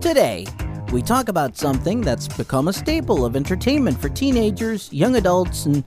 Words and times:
Today, 0.00 0.46
we 0.92 1.02
talk 1.02 1.28
about 1.28 1.58
something 1.58 2.00
that's 2.00 2.26
become 2.26 2.68
a 2.68 2.72
staple 2.72 3.22
of 3.26 3.36
entertainment 3.36 4.00
for 4.00 4.08
teenagers, 4.08 4.90
young 4.90 5.16
adults, 5.16 5.66
and, 5.66 5.84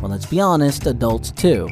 well, 0.00 0.10
let's 0.10 0.24
be 0.24 0.40
honest, 0.40 0.86
adults 0.86 1.32
too. 1.32 1.68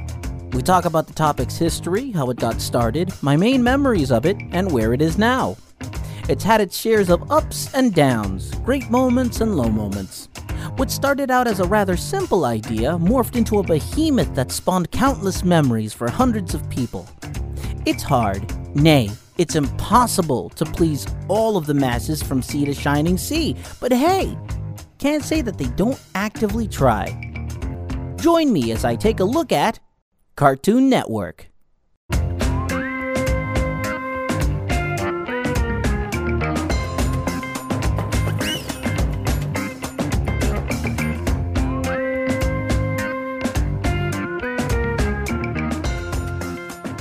We 0.52 0.60
talk 0.60 0.84
about 0.84 1.06
the 1.06 1.14
topic's 1.14 1.56
history, 1.56 2.10
how 2.10 2.28
it 2.28 2.36
got 2.36 2.60
started, 2.60 3.14
my 3.22 3.34
main 3.36 3.62
memories 3.62 4.12
of 4.12 4.26
it, 4.26 4.36
and 4.52 4.70
where 4.70 4.92
it 4.92 5.00
is 5.00 5.16
now. 5.16 5.56
It's 6.28 6.44
had 6.44 6.60
its 6.60 6.76
shares 6.76 7.08
of 7.08 7.32
ups 7.32 7.72
and 7.72 7.94
downs, 7.94 8.54
great 8.56 8.90
moments 8.90 9.40
and 9.40 9.56
low 9.56 9.70
moments. 9.70 10.28
What 10.76 10.90
started 10.90 11.30
out 11.30 11.48
as 11.48 11.60
a 11.60 11.64
rather 11.64 11.96
simple 11.96 12.44
idea 12.44 12.98
morphed 12.98 13.36
into 13.36 13.58
a 13.58 13.62
behemoth 13.62 14.34
that 14.34 14.52
spawned 14.52 14.90
countless 14.90 15.42
memories 15.42 15.94
for 15.94 16.10
hundreds 16.10 16.52
of 16.52 16.68
people. 16.68 17.08
It's 17.86 18.02
hard, 18.02 18.52
nay, 18.76 19.10
it's 19.38 19.56
impossible 19.56 20.50
to 20.50 20.64
please 20.64 21.06
all 21.28 21.56
of 21.56 21.66
the 21.66 21.74
masses 21.74 22.22
from 22.22 22.42
sea 22.42 22.64
to 22.64 22.74
shining 22.74 23.18
sea, 23.18 23.56
but 23.80 23.92
hey, 23.92 24.36
can't 24.98 25.22
say 25.22 25.40
that 25.42 25.58
they 25.58 25.68
don't 25.76 26.00
actively 26.14 26.68
try. 26.68 27.06
Join 28.16 28.52
me 28.52 28.72
as 28.72 28.84
I 28.84 28.96
take 28.96 29.20
a 29.20 29.24
look 29.24 29.52
at 29.52 29.80
Cartoon 30.36 30.88
Network. 30.88 31.53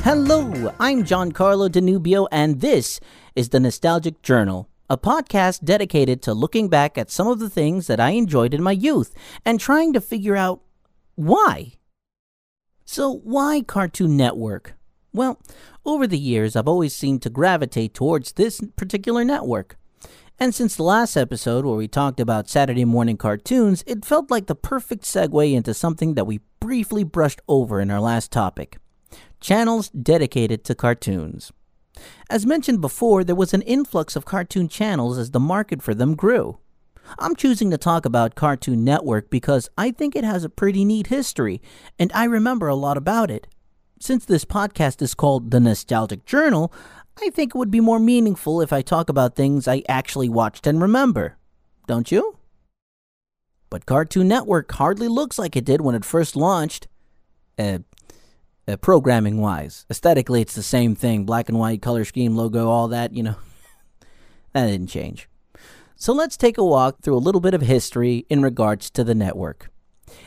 Hello, 0.04 0.74
I'm 0.82 1.06
Giancarlo 1.06 1.70
Danubio, 1.70 2.28
and 2.30 2.60
this 2.60 3.00
is 3.38 3.50
the 3.50 3.60
Nostalgic 3.62 4.22
Journal, 4.22 4.68
a 4.90 4.98
podcast 4.98 5.64
dedicated 5.64 6.22
to 6.24 6.34
looking 6.34 6.68
back 6.68 6.98
at 6.98 7.10
some 7.10 7.28
of 7.28 7.40
the 7.40 7.50
things 7.50 7.88
that 7.88 8.02
I 8.02 8.10
enjoyed 8.10 8.54
in 8.54 8.62
my 8.62 8.74
youth 8.74 9.16
and 9.46 9.62
trying 9.62 9.94
to 9.94 10.02
figure 10.02 10.36
out 10.36 10.60
why. 11.16 11.76
So, 12.84 13.22
why 13.24 13.62
Cartoon 13.66 14.18
Network? 14.18 14.74
Well, 15.14 15.42
over 15.86 16.06
the 16.06 16.20
years, 16.20 16.58
I've 16.58 16.68
always 16.68 16.94
seemed 16.94 17.22
to 17.22 17.30
gravitate 17.30 17.94
towards 17.94 18.34
this 18.34 18.60
particular 18.76 19.24
network. 19.24 19.78
And 20.38 20.54
since 20.54 20.76
the 20.76 20.84
last 20.84 21.16
episode 21.16 21.64
where 21.64 21.78
we 21.78 21.88
talked 21.88 22.20
about 22.20 22.50
Saturday 22.50 22.84
morning 22.84 23.16
cartoons, 23.16 23.86
it 23.88 24.04
felt 24.04 24.30
like 24.30 24.48
the 24.48 24.54
perfect 24.54 25.06
segue 25.06 25.54
into 25.54 25.74
something 25.74 26.16
that 26.16 26.28
we 26.28 26.42
briefly 26.60 27.06
brushed 27.06 27.40
over 27.48 27.80
in 27.80 27.90
our 27.90 28.02
last 28.02 28.34
topic 28.34 28.80
channels 29.44 29.90
dedicated 29.90 30.64
to 30.64 30.74
cartoons. 30.74 31.52
As 32.30 32.46
mentioned 32.46 32.82
before, 32.82 33.24
there 33.24 33.36
was 33.36 33.54
an 33.54 33.62
influx 33.64 34.16
of 34.16 34.26
cartoon 34.26 34.68
channels 34.68 35.18
as 35.18 35.32
the 35.32 35.40
market 35.40 35.84
for 35.84 35.94
them 35.94 36.16
grew. 36.16 36.58
I'm 37.20 37.36
choosing 37.36 37.70
to 37.70 37.78
talk 37.78 38.06
about 38.06 38.36
Cartoon 38.36 38.86
Network 38.86 39.30
because 39.30 39.70
I 39.78 39.92
think 39.92 40.16
it 40.16 40.24
has 40.24 40.46
a 40.46 40.50
pretty 40.50 40.86
neat 40.86 41.08
history, 41.08 41.62
and 42.00 42.12
I 42.14 42.24
remember 42.24 42.70
a 42.70 42.76
lot 42.76 42.96
about 42.96 43.30
it. 43.30 43.48
Since 44.00 44.26
this 44.26 44.46
podcast 44.46 45.02
is 45.02 45.14
called 45.14 45.52
The 45.52 45.60
Nostalgic 45.60 46.26
Journal, 46.26 46.74
I 47.22 47.30
think 47.30 47.54
it 47.54 47.58
would 47.58 47.70
be 47.70 47.82
more 47.82 48.00
meaningful 48.00 48.62
if 48.62 48.72
I 48.72 48.82
talk 48.82 49.10
about 49.10 49.36
things 49.36 49.68
I 49.68 49.84
actually 49.90 50.30
watched 50.30 50.66
and 50.66 50.82
remember. 50.82 51.38
Don't 51.86 52.12
you? 52.12 52.38
But 53.70 53.86
Cartoon 53.86 54.30
Network 54.30 54.72
hardly 54.72 55.10
looks 55.10 55.38
like 55.38 55.58
it 55.58 55.66
did 55.66 55.82
when 55.82 55.96
it 55.96 56.06
first 56.06 56.36
launched. 56.38 56.88
Uh, 57.60 57.80
uh, 58.68 58.78
programming 58.78 59.40
wise. 59.40 59.86
Aesthetically, 59.90 60.42
it's 60.42 60.56
the 60.56 60.64
same 60.64 60.96
thing 60.96 61.26
black 61.26 61.50
and 61.50 61.60
white, 61.60 61.82
color 61.82 62.06
scheme, 62.06 62.36
logo, 62.36 62.70
all 62.70 62.88
that, 62.88 63.14
you 63.14 63.24
know. 63.24 63.36
that 64.54 64.68
didn't 64.68 64.88
change. 64.88 65.28
So 65.96 66.14
let's 66.14 66.38
take 66.38 66.58
a 66.58 66.64
walk 66.64 67.02
through 67.02 67.16
a 67.16 67.20
little 67.20 67.42
bit 67.42 67.54
of 67.54 67.62
history 67.62 68.26
in 68.30 68.42
regards 68.42 68.90
to 68.92 69.04
the 69.04 69.16
network. 69.16 69.70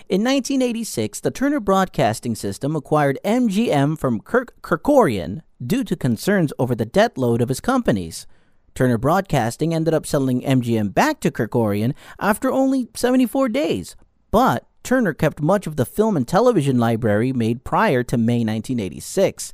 In 0.09 0.23
1986, 0.23 1.21
the 1.21 1.31
Turner 1.31 1.61
Broadcasting 1.61 2.35
System 2.35 2.75
acquired 2.75 3.19
MGM 3.25 3.99
from 3.99 4.21
Kirk 4.21 4.55
Kerkorian 4.63 5.43
due 5.65 5.85
to 5.85 5.97
concerns 5.97 6.53
over 6.59 6.75
the 6.75 6.87
debt 6.87 7.19
load 7.19 7.43
of 7.43 7.49
his 7.49 7.61
companies. 7.61 8.27
Turner 8.75 8.99
Broadcasting 8.99 9.75
ended 9.75 9.95
up 9.95 10.07
selling 10.07 10.43
MGM 10.43 10.93
back 10.95 11.21
to 11.21 11.31
Kerkorian 11.31 11.95
after 12.21 12.53
only 12.53 12.89
74 12.95 13.49
days, 13.49 13.97
but 14.31 14.67
Turner 14.87 15.13
kept 15.13 15.43
much 15.43 15.67
of 15.67 15.75
the 15.75 15.85
film 15.85 16.17
and 16.17 16.29
television 16.29 16.79
library 16.79 17.33
made 17.33 17.65
prior 17.65 18.05
to 18.05 18.17
May 18.17 18.45
1986. 18.45 19.53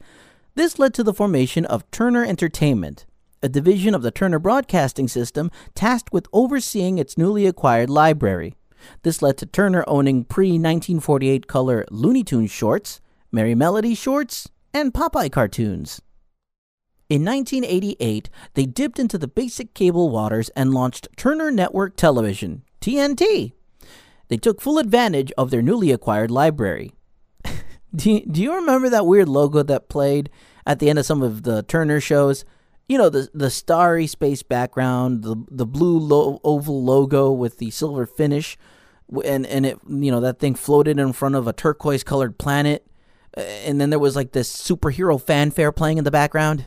This 0.57 0.79
led 0.79 0.93
to 0.93 1.03
the 1.03 1.15
formation 1.15 1.65
of 1.65 1.91
Turner 1.91 2.23
Entertainment, 2.23 3.07
a 3.43 3.49
division 3.49 3.95
of 3.95 4.03
the 4.03 4.11
Turner 4.11 4.39
Broadcasting 4.39 5.09
System 5.09 5.51
tasked 5.75 6.13
with 6.13 6.29
overseeing 6.35 6.99
its 6.99 7.17
newly 7.17 7.47
acquired 7.47 7.89
library. 7.89 8.57
This 9.05 9.23
led 9.23 9.39
to 9.39 9.47
Turner 9.47 9.85
owning 9.87 10.25
pre 10.25 10.49
1948 10.49 11.47
color 11.47 11.87
Looney 11.91 12.25
Tunes 12.25 12.51
shorts, 12.51 13.01
Merrie 13.33 13.57
Melody 13.57 13.95
shorts, 13.95 14.51
and 14.75 14.93
Popeye 14.93 15.33
cartoons. 15.33 16.03
In 17.09 17.25
1988, 17.25 18.29
they 18.53 18.67
dipped 18.67 18.99
into 18.99 19.17
the 19.17 19.29
basic 19.29 19.73
cable 19.73 20.11
waters 20.11 20.51
and 20.51 20.75
launched 20.75 21.09
Turner 21.17 21.51
Network 21.51 21.97
Television, 21.97 22.65
TNT. 22.83 23.53
They 24.33 24.39
took 24.39 24.63
full 24.63 24.79
advantage 24.79 25.31
of 25.37 25.51
their 25.51 25.61
newly 25.61 25.93
acquired 25.93 26.31
library. 26.31 26.95
do, 27.95 28.13
you, 28.13 28.25
do 28.25 28.41
you 28.41 28.55
remember 28.55 28.89
that 28.89 29.05
weird 29.05 29.29
logo 29.29 29.63
that 29.63 29.91
played 29.91 30.31
at 30.67 30.79
the 30.79 30.89
end 30.89 30.99
of 30.99 31.05
some 31.05 31.21
of 31.21 31.43
the 31.43 31.63
Turner 31.65 32.01
shows? 32.01 32.47
You 32.89 32.97
know, 32.97 33.11
the 33.11 33.29
the 33.35 33.51
starry 33.51 34.07
space 34.07 34.43
background, 34.43 35.23
the 35.23 35.37
the 35.51 35.67
blue 35.67 35.99
lo- 35.99 36.41
oval 36.45 36.83
logo 36.83 37.31
with 37.31 37.59
the 37.59 37.71
silver 37.73 38.07
finish, 38.07 38.57
and 39.23 39.47
and 39.47 39.67
it 39.67 39.79
you 39.87 40.11
know 40.11 40.21
that 40.21 40.39
thing 40.39 40.55
floated 40.55 40.99
in 40.99 41.13
front 41.13 41.35
of 41.35 41.47
a 41.47 41.53
turquoise 41.53 42.03
colored 42.03 42.39
planet, 42.39 42.87
uh, 43.37 43.43
and 43.43 43.79
then 43.79 43.91
there 43.91 43.99
was 43.99 44.17
like 44.17 44.33
this 44.33 44.51
superhero 44.51 45.21
fanfare 45.21 45.73
playing 45.73 45.99
in 45.99 46.05
the 46.05 46.11
background. 46.11 46.65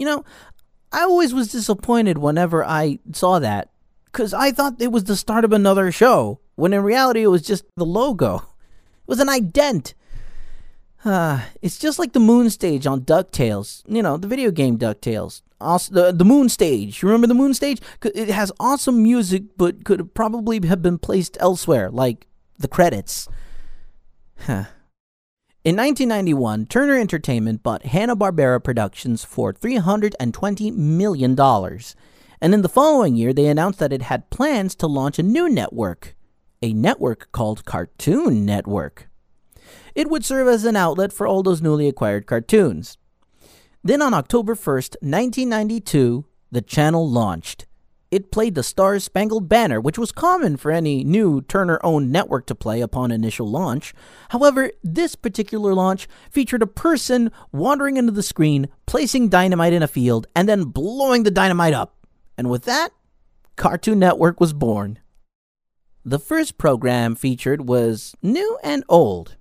You 0.00 0.06
know, 0.06 0.24
I 0.92 1.02
always 1.02 1.34
was 1.34 1.52
disappointed 1.52 2.16
whenever 2.16 2.64
I 2.64 3.00
saw 3.12 3.38
that 3.38 3.68
because 4.06 4.32
I 4.32 4.50
thought 4.50 4.80
it 4.80 4.90
was 4.90 5.04
the 5.04 5.14
start 5.14 5.44
of 5.44 5.52
another 5.52 5.92
show, 5.92 6.40
when 6.54 6.72
in 6.72 6.82
reality 6.82 7.22
it 7.22 7.26
was 7.26 7.42
just 7.42 7.64
the 7.76 7.84
logo. 7.84 8.36
It 8.36 9.06
was 9.06 9.20
an 9.20 9.28
ident. 9.28 9.92
Uh, 11.04 11.42
it's 11.60 11.78
just 11.78 11.98
like 11.98 12.14
the 12.14 12.18
moon 12.18 12.48
stage 12.48 12.86
on 12.86 13.02
DuckTales. 13.02 13.82
You 13.86 14.02
know, 14.02 14.16
the 14.16 14.26
video 14.26 14.50
game 14.50 14.78
DuckTales. 14.78 15.42
Also, 15.60 15.92
the, 15.92 16.12
the 16.12 16.24
moon 16.24 16.48
stage. 16.48 17.02
You 17.02 17.08
remember 17.08 17.26
the 17.26 17.34
moon 17.34 17.52
stage? 17.52 17.82
It 18.02 18.30
has 18.30 18.50
awesome 18.58 19.02
music, 19.02 19.42
but 19.58 19.84
could 19.84 20.14
probably 20.14 20.66
have 20.66 20.80
been 20.80 20.96
placed 20.96 21.36
elsewhere, 21.40 21.90
like 21.90 22.26
the 22.58 22.68
credits. 22.68 23.28
Huh. 24.38 24.64
In 25.62 25.76
1991, 25.76 26.64
Turner 26.68 26.98
Entertainment 26.98 27.62
bought 27.62 27.84
Hanna-Barbera 27.84 28.64
Productions 28.64 29.24
for 29.24 29.52
$320 29.52 30.74
million. 30.74 31.38
And 31.38 32.54
in 32.54 32.62
the 32.62 32.68
following 32.70 33.14
year, 33.14 33.34
they 33.34 33.44
announced 33.46 33.78
that 33.80 33.92
it 33.92 34.00
had 34.00 34.30
plans 34.30 34.74
to 34.76 34.86
launch 34.86 35.18
a 35.18 35.22
new 35.22 35.50
network, 35.50 36.16
a 36.62 36.72
network 36.72 37.30
called 37.32 37.66
Cartoon 37.66 38.46
Network. 38.46 39.10
It 39.94 40.08
would 40.08 40.24
serve 40.24 40.48
as 40.48 40.64
an 40.64 40.76
outlet 40.76 41.12
for 41.12 41.26
all 41.26 41.42
those 41.42 41.60
newly 41.60 41.88
acquired 41.88 42.26
cartoons. 42.26 42.96
Then 43.84 44.00
on 44.00 44.14
October 44.14 44.54
1st, 44.54 44.96
1992, 45.02 46.24
the 46.50 46.62
channel 46.62 47.06
launched 47.06 47.66
it 48.10 48.32
played 48.32 48.54
the 48.54 48.62
Star 48.62 48.98
Spangled 48.98 49.48
Banner, 49.48 49.80
which 49.80 49.98
was 49.98 50.10
common 50.10 50.56
for 50.56 50.70
any 50.70 51.04
new 51.04 51.42
Turner 51.42 51.78
owned 51.84 52.10
network 52.10 52.46
to 52.46 52.54
play 52.54 52.80
upon 52.80 53.10
initial 53.10 53.48
launch. 53.48 53.94
However, 54.30 54.72
this 54.82 55.14
particular 55.14 55.74
launch 55.74 56.08
featured 56.30 56.62
a 56.62 56.66
person 56.66 57.30
wandering 57.52 57.96
into 57.96 58.12
the 58.12 58.22
screen, 58.22 58.68
placing 58.86 59.28
dynamite 59.28 59.72
in 59.72 59.82
a 59.82 59.88
field, 59.88 60.26
and 60.34 60.48
then 60.48 60.64
blowing 60.64 61.22
the 61.22 61.30
dynamite 61.30 61.74
up. 61.74 61.96
And 62.36 62.50
with 62.50 62.64
that, 62.64 62.90
Cartoon 63.56 63.98
Network 63.98 64.40
was 64.40 64.52
born. 64.52 64.98
The 66.04 66.18
first 66.18 66.58
program 66.58 67.14
featured 67.14 67.68
was 67.68 68.14
new 68.22 68.58
and 68.64 68.82
old. 68.88 69.36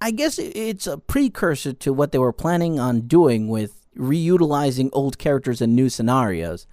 I 0.00 0.12
guess 0.12 0.38
it's 0.38 0.86
a 0.86 0.98
precursor 0.98 1.72
to 1.72 1.92
what 1.92 2.12
they 2.12 2.18
were 2.18 2.32
planning 2.32 2.78
on 2.78 3.02
doing 3.02 3.48
with 3.48 3.84
reutilizing 3.96 4.90
old 4.92 5.18
characters 5.18 5.60
in 5.60 5.74
new 5.74 5.88
scenarios. 5.88 6.66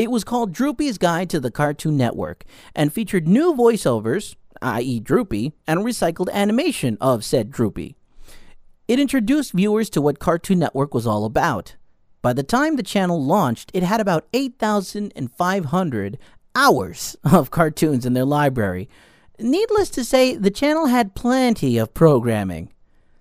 It 0.00 0.10
was 0.10 0.24
called 0.24 0.54
Droopy's 0.54 0.96
Guide 0.96 1.28
to 1.28 1.40
the 1.40 1.50
Cartoon 1.50 1.98
Network 1.98 2.44
and 2.74 2.90
featured 2.90 3.28
new 3.28 3.52
voiceovers, 3.52 4.34
i.e., 4.62 4.98
Droopy, 4.98 5.52
and 5.66 5.80
recycled 5.80 6.32
animation 6.32 6.96
of 7.02 7.22
said 7.22 7.50
Droopy. 7.50 7.96
It 8.88 8.98
introduced 8.98 9.52
viewers 9.52 9.90
to 9.90 10.00
what 10.00 10.18
Cartoon 10.18 10.58
Network 10.58 10.94
was 10.94 11.06
all 11.06 11.26
about. 11.26 11.76
By 12.22 12.32
the 12.32 12.42
time 12.42 12.76
the 12.76 12.82
channel 12.82 13.22
launched, 13.22 13.70
it 13.74 13.82
had 13.82 14.00
about 14.00 14.26
8,500 14.32 16.18
hours 16.54 17.16
of 17.22 17.50
cartoons 17.50 18.06
in 18.06 18.14
their 18.14 18.24
library. 18.24 18.88
Needless 19.38 19.90
to 19.90 20.02
say, 20.02 20.34
the 20.34 20.50
channel 20.50 20.86
had 20.86 21.14
plenty 21.14 21.76
of 21.76 21.92
programming. 21.92 22.72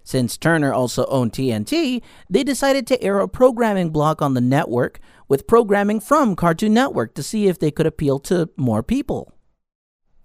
Since 0.09 0.37
Turner 0.37 0.73
also 0.73 1.05
owned 1.05 1.33
TNT, 1.33 2.01
they 2.31 2.43
decided 2.43 2.87
to 2.87 2.99
air 2.99 3.19
a 3.19 3.27
programming 3.27 3.91
block 3.91 4.23
on 4.23 4.33
the 4.33 4.41
network 4.41 4.99
with 5.27 5.45
programming 5.45 5.99
from 5.99 6.35
Cartoon 6.35 6.73
Network 6.73 7.13
to 7.13 7.21
see 7.21 7.47
if 7.47 7.59
they 7.59 7.69
could 7.69 7.85
appeal 7.85 8.17
to 8.21 8.49
more 8.57 8.81
people. 8.81 9.31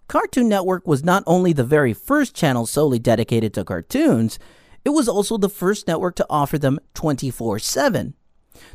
Cartoon 0.09 0.49
Network 0.49 0.87
was 0.87 1.05
not 1.05 1.23
only 1.27 1.53
the 1.53 1.65
very 1.65 1.93
first 1.93 2.35
channel 2.35 2.65
solely 2.65 2.99
dedicated 2.99 3.53
to 3.53 3.63
cartoons, 3.63 4.39
it 4.87 4.89
was 4.89 5.07
also 5.07 5.37
the 5.37 5.51
first 5.51 5.87
network 5.87 6.17
to 6.17 6.27
offer 6.31 6.57
them 6.57 6.81
24 6.95 7.59
7. 7.59 8.15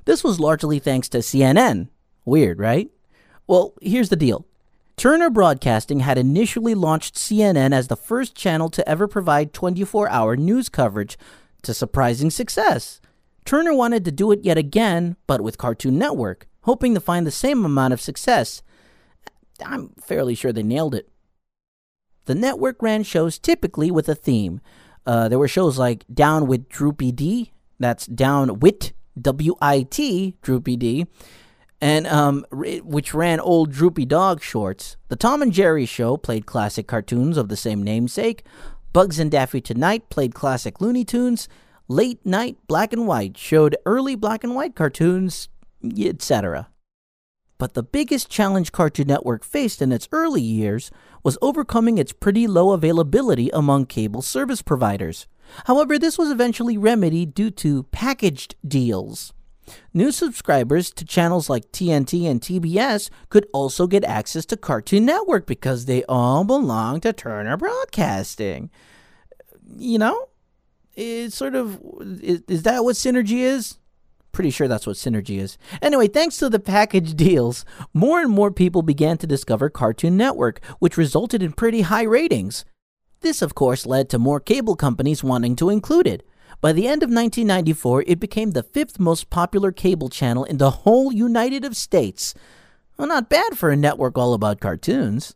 This 0.05 0.23
was 0.23 0.39
largely 0.39 0.77
thanks 0.77 1.09
to 1.09 1.23
CNN. 1.23 1.89
Weird, 2.23 2.59
right? 2.59 2.91
Well, 3.47 3.73
here's 3.81 4.09
the 4.09 4.15
deal 4.15 4.45
Turner 4.99 5.29
Broadcasting 5.29 6.01
had 6.01 6.17
initially 6.17 6.75
launched 6.75 7.15
CNN 7.15 7.73
as 7.73 7.87
the 7.87 7.95
first 7.95 8.35
channel 8.35 8.67
to 8.71 8.85
ever 8.85 9.07
provide 9.07 9.53
24 9.53 10.09
hour 10.09 10.35
news 10.35 10.67
coverage 10.67 11.17
to 11.61 11.73
surprising 11.73 12.29
success. 12.29 12.99
Turner 13.45 13.73
wanted 13.73 14.03
to 14.03 14.11
do 14.11 14.29
it 14.33 14.43
yet 14.43 14.57
again, 14.57 15.15
but 15.25 15.39
with 15.39 15.57
Cartoon 15.57 15.97
Network, 15.97 16.49
hoping 16.63 16.93
to 16.95 16.99
find 16.99 17.25
the 17.25 17.31
same 17.31 17.63
amount 17.63 17.93
of 17.93 18.01
success. 18.01 18.61
I'm 19.65 19.93
fairly 20.01 20.35
sure 20.35 20.51
they 20.51 20.63
nailed 20.63 20.93
it. 20.93 21.07
The 22.25 22.35
network 22.35 22.81
ran 22.81 23.03
shows 23.03 23.39
typically 23.39 23.89
with 23.89 24.09
a 24.09 24.15
theme. 24.15 24.59
Uh, 25.05 25.29
there 25.29 25.39
were 25.39 25.47
shows 25.47 25.77
like 25.79 26.03
Down 26.13 26.45
with 26.45 26.67
Droopy 26.67 27.13
D, 27.13 27.53
that's 27.79 28.05
Down 28.05 28.59
Wit, 28.59 28.91
W 29.21 29.55
I 29.61 29.83
T, 29.83 30.35
Droopy 30.41 30.75
D, 30.75 31.07
and 31.81 32.07
um, 32.07 32.45
which 32.51 33.13
ran 33.13 33.39
old 33.39 33.71
Droopy 33.71 34.05
Dog 34.05 34.41
shorts. 34.41 34.97
The 35.07 35.15
Tom 35.15 35.41
and 35.41 35.53
Jerry 35.53 35.85
Show 35.85 36.17
played 36.17 36.45
classic 36.45 36.87
cartoons 36.87 37.37
of 37.37 37.49
the 37.49 37.55
same 37.55 37.83
namesake. 37.83 38.43
Bugs 38.91 39.19
and 39.19 39.31
Daffy 39.31 39.61
Tonight 39.61 40.09
played 40.09 40.33
classic 40.33 40.81
Looney 40.81 41.05
Tunes. 41.05 41.47
Late 41.87 42.23
Night 42.25 42.57
Black 42.67 42.93
and 42.93 43.07
White 43.07 43.37
showed 43.37 43.77
early 43.85 44.15
black 44.15 44.43
and 44.43 44.55
white 44.55 44.75
cartoons, 44.75 45.49
etc. 45.97 46.69
But 47.57 47.73
the 47.73 47.83
biggest 47.83 48.29
challenge 48.29 48.71
Cartoon 48.71 49.07
Network 49.07 49.43
faced 49.43 49.81
in 49.81 49.91
its 49.91 50.07
early 50.11 50.41
years 50.41 50.91
was 51.23 51.37
overcoming 51.41 51.97
its 51.97 52.13
pretty 52.13 52.47
low 52.47 52.71
availability 52.71 53.49
among 53.49 53.87
cable 53.87 54.21
service 54.21 54.61
providers. 54.61 55.27
However, 55.65 55.99
this 55.99 56.17
was 56.17 56.31
eventually 56.31 56.77
remedied 56.77 57.33
due 57.33 57.51
to 57.51 57.83
packaged 57.83 58.55
deals. 58.65 59.33
New 59.93 60.11
subscribers 60.11 60.91
to 60.91 61.05
channels 61.05 61.49
like 61.49 61.71
TNT 61.71 62.29
and 62.29 62.41
TBS 62.41 63.09
could 63.29 63.47
also 63.53 63.87
get 63.87 64.03
access 64.03 64.45
to 64.47 64.57
Cartoon 64.57 65.05
Network 65.05 65.45
because 65.45 65.85
they 65.85 66.03
all 66.05 66.43
belong 66.43 67.01
to 67.01 67.13
Turner 67.13 67.57
Broadcasting. 67.57 68.69
You 69.77 69.99
know? 69.99 70.25
It's 70.95 71.35
sort 71.35 71.55
of. 71.55 71.79
Is, 72.21 72.43
is 72.47 72.63
that 72.63 72.83
what 72.83 72.95
synergy 72.95 73.39
is? 73.39 73.77
Pretty 74.31 74.49
sure 74.49 74.67
that's 74.67 74.85
what 74.85 74.95
synergy 74.95 75.39
is. 75.39 75.57
Anyway, 75.81 76.07
thanks 76.07 76.37
to 76.37 76.49
the 76.49 76.59
package 76.59 77.15
deals, 77.15 77.65
more 77.93 78.19
and 78.21 78.29
more 78.29 78.51
people 78.51 78.81
began 78.81 79.17
to 79.17 79.27
discover 79.27 79.69
Cartoon 79.69 80.17
Network, 80.17 80.63
which 80.79 80.97
resulted 80.97 81.41
in 81.41 81.53
pretty 81.53 81.81
high 81.81 82.03
ratings. 82.03 82.65
This, 83.21 83.41
of 83.41 83.55
course, 83.55 83.85
led 83.85 84.09
to 84.09 84.19
more 84.19 84.39
cable 84.39 84.75
companies 84.75 85.23
wanting 85.23 85.55
to 85.57 85.69
include 85.69 86.07
it. 86.07 86.25
By 86.61 86.73
the 86.73 86.87
end 86.87 87.03
of 87.03 87.09
1994, 87.09 88.03
it 88.05 88.19
became 88.19 88.51
the 88.51 88.63
fifth 88.63 88.99
most 88.99 89.29
popular 89.29 89.71
cable 89.71 90.09
channel 90.09 90.43
in 90.43 90.57
the 90.57 90.71
whole 90.71 91.13
United 91.13 91.75
States. 91.77 92.33
Well, 92.97 93.07
not 93.07 93.29
bad 93.29 93.57
for 93.57 93.69
a 93.71 93.77
network 93.77 94.17
all 94.17 94.33
about 94.33 94.59
cartoons. 94.59 95.35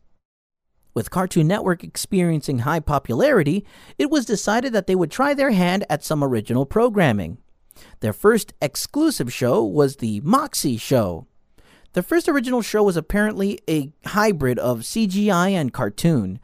With 0.93 1.09
Cartoon 1.09 1.47
Network 1.47 1.83
experiencing 1.83 2.59
high 2.59 2.81
popularity, 2.81 3.65
it 3.97 4.11
was 4.11 4.25
decided 4.25 4.73
that 4.73 4.85
they 4.85 4.95
would 4.95 5.09
try 5.09 5.33
their 5.33 5.51
hand 5.51 5.85
at 5.89 6.03
some 6.03 6.23
original 6.23 6.65
programming. 6.65 7.39
Their 8.01 8.13
first 8.13 8.53
exclusive 8.61 9.33
show 9.33 9.63
was 9.63 9.95
The 9.95 10.19
Moxy 10.21 10.77
Show. 10.77 11.25
The 11.93 12.03
first 12.03 12.27
original 12.27 12.61
show 12.61 12.83
was 12.83 12.97
apparently 12.97 13.59
a 13.67 13.91
hybrid 14.05 14.59
of 14.59 14.81
CGI 14.81 15.51
and 15.51 15.73
cartoon. 15.73 16.39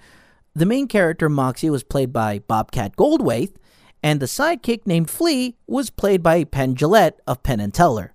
The 0.56 0.66
main 0.66 0.88
character, 0.88 1.30
Moxy, 1.30 1.70
was 1.70 1.84
played 1.84 2.12
by 2.12 2.40
Bobcat 2.40 2.96
Goldthwait, 2.96 3.56
and 4.02 4.20
the 4.20 4.26
sidekick 4.26 4.86
named 4.86 5.10
Flea 5.10 5.56
was 5.68 5.90
played 5.90 6.24
by 6.24 6.44
Penn 6.44 6.76
Jillette 6.76 7.20
of 7.28 7.44
Penn 7.44 7.60
and 7.60 7.74
Teller. 7.74 8.14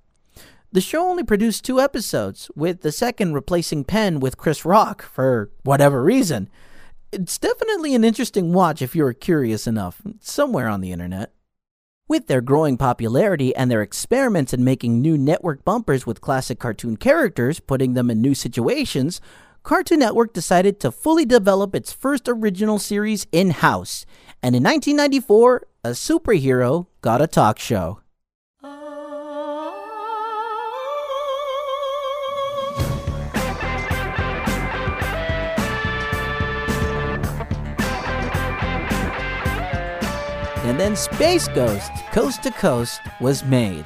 The 0.73 0.81
show 0.81 1.09
only 1.09 1.23
produced 1.23 1.65
two 1.65 1.81
episodes, 1.81 2.51
with 2.57 2.81
the 2.81 2.91
second 2.91 3.35
replacing 3.35 3.85
Penn 3.85 4.19
with 4.19 4.37
Chris 4.37 4.65
Rock 4.65 5.03
for 5.03 5.51
whatever 5.63 6.03
reason. 6.03 6.49
It's 7.13 7.39
definitely 7.39 7.95
an 7.95 8.03
interesting 8.03 8.53
watch 8.53 8.83
if 8.83 8.97
you're 8.97 9.13
curious 9.13 9.69
enough, 9.69 10.03
somewhere 10.19 10.69
on 10.69 10.81
the 10.81 10.91
internet. 10.91 11.33
With 12.09 12.27
their 12.27 12.41
growing 12.41 12.77
popularity 12.77 13.55
and 13.55 13.71
their 13.71 13.83
experiments 13.83 14.53
in 14.53 14.65
making 14.65 15.01
new 15.01 15.17
network 15.17 15.65
bumpers 15.65 16.07
with 16.07 16.21
classic 16.21 16.59
cartoon 16.59 16.97
characters, 16.97 17.61
putting 17.61 17.95
them 17.95 18.11
in 18.11 18.21
new 18.21 18.35
situations, 18.35 19.21
Cartoon 19.63 20.01
Network 20.01 20.35
decided 20.35 20.79
to 20.81 20.93
fully 20.93 21.25
develop 21.25 21.75
its 21.75 21.91
first 21.91 22.29
original 22.29 22.79
series 22.79 23.27
in 23.33 23.51
house. 23.51 24.05
And 24.43 24.55
in 24.55 24.63
1994, 24.63 25.67
a 25.85 25.91
superhero 25.91 26.87
got 27.03 27.21
a 27.21 27.27
talk 27.27 27.59
show. 27.59 28.01
And 40.65 40.81
then 40.81 40.97
Space 40.97 41.49
Ghost, 41.49 41.93
Coast 42.13 42.43
to 42.45 42.51
Coast, 42.51 43.03
was 43.21 43.45
made. 43.45 43.85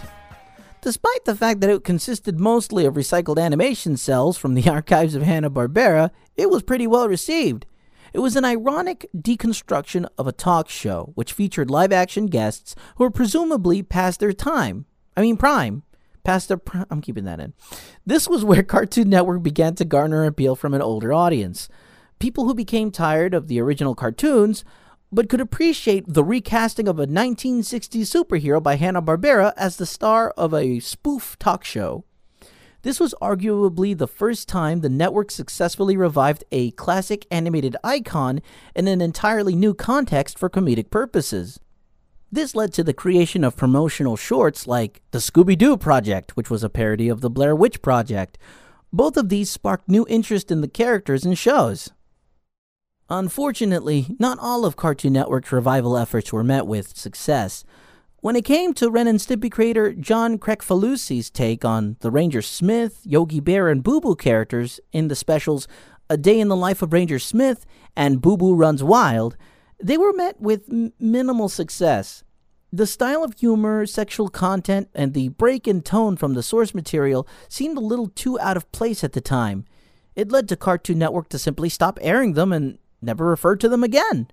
Despite 0.80 1.24
the 1.24 1.34
fact 1.34 1.60
that 1.60 1.68
it 1.68 1.82
consisted 1.82 2.38
mostly 2.38 2.86
of 2.86 2.94
recycled 2.94 3.42
animation 3.42 3.96
cells 3.96 4.38
from 4.38 4.54
the 4.54 4.70
archives 4.70 5.16
of 5.16 5.22
Hanna-Barbera, 5.22 6.10
it 6.36 6.48
was 6.48 6.62
pretty 6.62 6.86
well 6.86 7.08
received. 7.08 7.66
It 8.12 8.20
was 8.20 8.36
an 8.36 8.44
ironic 8.44 9.08
deconstruction 9.16 10.08
of 10.16 10.26
a 10.26 10.32
talk 10.32 10.68
show 10.68 11.12
which 11.14 11.32
featured 11.32 11.70
live 11.70 11.92
action 11.92 12.26
guests 12.26 12.74
who 12.96 13.04
were 13.04 13.10
presumably 13.10 13.82
past 13.82 14.20
their 14.20 14.32
time. 14.32 14.86
I 15.16 15.20
mean, 15.20 15.36
prime. 15.36 15.82
Past 16.24 16.48
their. 16.48 16.58
Pr- 16.58 16.82
I'm 16.90 17.00
keeping 17.00 17.24
that 17.24 17.40
in. 17.40 17.54
This 18.04 18.28
was 18.28 18.44
where 18.44 18.62
Cartoon 18.64 19.08
Network 19.08 19.42
began 19.42 19.74
to 19.76 19.84
garner 19.84 20.24
appeal 20.24 20.56
from 20.56 20.74
an 20.74 20.82
older 20.82 21.12
audience. 21.12 21.68
People 22.18 22.44
who 22.44 22.54
became 22.54 22.90
tired 22.90 23.34
of 23.34 23.48
the 23.48 23.60
original 23.60 23.94
cartoons 23.94 24.64
but 25.10 25.28
could 25.28 25.40
appreciate 25.40 26.04
the 26.06 26.24
recasting 26.24 26.86
of 26.86 26.98
a 26.98 27.06
1960s 27.06 28.02
superhero 28.02 28.62
by 28.62 28.76
Hanna-Barbera 28.76 29.54
as 29.56 29.76
the 29.76 29.86
star 29.86 30.30
of 30.30 30.52
a 30.52 30.80
spoof 30.80 31.38
talk 31.38 31.64
show. 31.64 32.04
This 32.82 33.00
was 33.00 33.14
arguably 33.20 33.96
the 33.96 34.06
first 34.06 34.48
time 34.48 34.80
the 34.80 34.88
network 34.88 35.30
successfully 35.30 35.96
revived 35.96 36.44
a 36.52 36.70
classic 36.72 37.26
animated 37.30 37.76
icon 37.82 38.40
in 38.74 38.86
an 38.86 39.00
entirely 39.00 39.56
new 39.56 39.74
context 39.74 40.38
for 40.38 40.48
comedic 40.48 40.90
purposes. 40.90 41.58
This 42.30 42.54
led 42.54 42.72
to 42.74 42.84
the 42.84 42.92
creation 42.92 43.42
of 43.42 43.56
promotional 43.56 44.16
shorts 44.16 44.66
like 44.66 45.02
The 45.10 45.18
Scooby 45.18 45.58
Doo 45.58 45.76
Project, 45.76 46.36
which 46.36 46.50
was 46.50 46.62
a 46.62 46.68
parody 46.68 47.08
of 47.08 47.20
The 47.20 47.30
Blair 47.30 47.56
Witch 47.56 47.82
Project. 47.82 48.38
Both 48.92 49.16
of 49.16 49.28
these 49.28 49.50
sparked 49.50 49.88
new 49.88 50.06
interest 50.08 50.50
in 50.50 50.60
the 50.60 50.68
characters 50.68 51.24
and 51.24 51.36
shows. 51.36 51.90
Unfortunately, 53.10 54.14
not 54.18 54.38
all 54.38 54.66
of 54.66 54.76
Cartoon 54.76 55.14
Network's 55.14 55.50
revival 55.50 55.96
efforts 55.96 56.32
were 56.32 56.44
met 56.44 56.66
with 56.66 56.96
success. 56.96 57.64
When 58.20 58.34
it 58.34 58.44
came 58.44 58.74
to 58.74 58.90
Ren 58.90 59.06
and 59.06 59.20
Stimpy 59.20 59.48
creator 59.48 59.92
John 59.92 60.38
Kricfalusi's 60.38 61.30
take 61.30 61.64
on 61.64 61.96
the 62.00 62.10
Ranger 62.10 62.42
Smith, 62.42 63.00
Yogi 63.04 63.38
Bear, 63.38 63.68
and 63.68 63.80
Boo 63.80 64.00
Boo 64.00 64.16
characters 64.16 64.80
in 64.92 65.06
the 65.06 65.14
specials 65.14 65.68
A 66.10 66.16
Day 66.16 66.40
in 66.40 66.48
the 66.48 66.56
Life 66.56 66.82
of 66.82 66.92
Ranger 66.92 67.20
Smith 67.20 67.64
and 67.94 68.20
Boo 68.20 68.36
Boo 68.36 68.56
Runs 68.56 68.82
Wild, 68.82 69.36
they 69.80 69.96
were 69.96 70.12
met 70.12 70.40
with 70.40 70.68
m- 70.68 70.92
minimal 70.98 71.48
success. 71.48 72.24
The 72.72 72.88
style 72.88 73.22
of 73.22 73.38
humor, 73.38 73.86
sexual 73.86 74.28
content, 74.28 74.88
and 74.96 75.14
the 75.14 75.28
break 75.28 75.68
in 75.68 75.80
tone 75.80 76.16
from 76.16 76.34
the 76.34 76.42
source 76.42 76.74
material 76.74 77.24
seemed 77.48 77.78
a 77.78 77.80
little 77.80 78.08
too 78.08 78.36
out 78.40 78.56
of 78.56 78.70
place 78.72 79.04
at 79.04 79.12
the 79.12 79.20
time. 79.20 79.64
It 80.16 80.32
led 80.32 80.48
to 80.48 80.56
Cartoon 80.56 80.98
Network 80.98 81.28
to 81.28 81.38
simply 81.38 81.68
stop 81.68 82.00
airing 82.02 82.32
them 82.32 82.52
and 82.52 82.78
never 83.00 83.26
refer 83.26 83.54
to 83.54 83.68
them 83.68 83.84
again. 83.84 84.26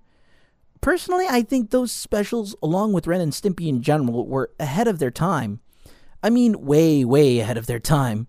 Personally, 0.86 1.26
I 1.28 1.42
think 1.42 1.72
those 1.72 1.92
specials, 1.92 2.56
along 2.62 2.94
with 2.94 3.08
Ren 3.08 3.20
and 3.20 3.32
Stimpy 3.32 3.70
in 3.70 3.82
general, 3.82 4.28
were 4.28 4.52
ahead 4.60 4.88
of 4.88 5.00
their 5.00 5.10
time. 5.10 5.60
I 6.22 6.30
mean, 6.30 6.64
way, 6.64 7.04
way 7.04 7.40
ahead 7.40 7.58
of 7.58 7.66
their 7.66 7.80
time. 7.80 8.28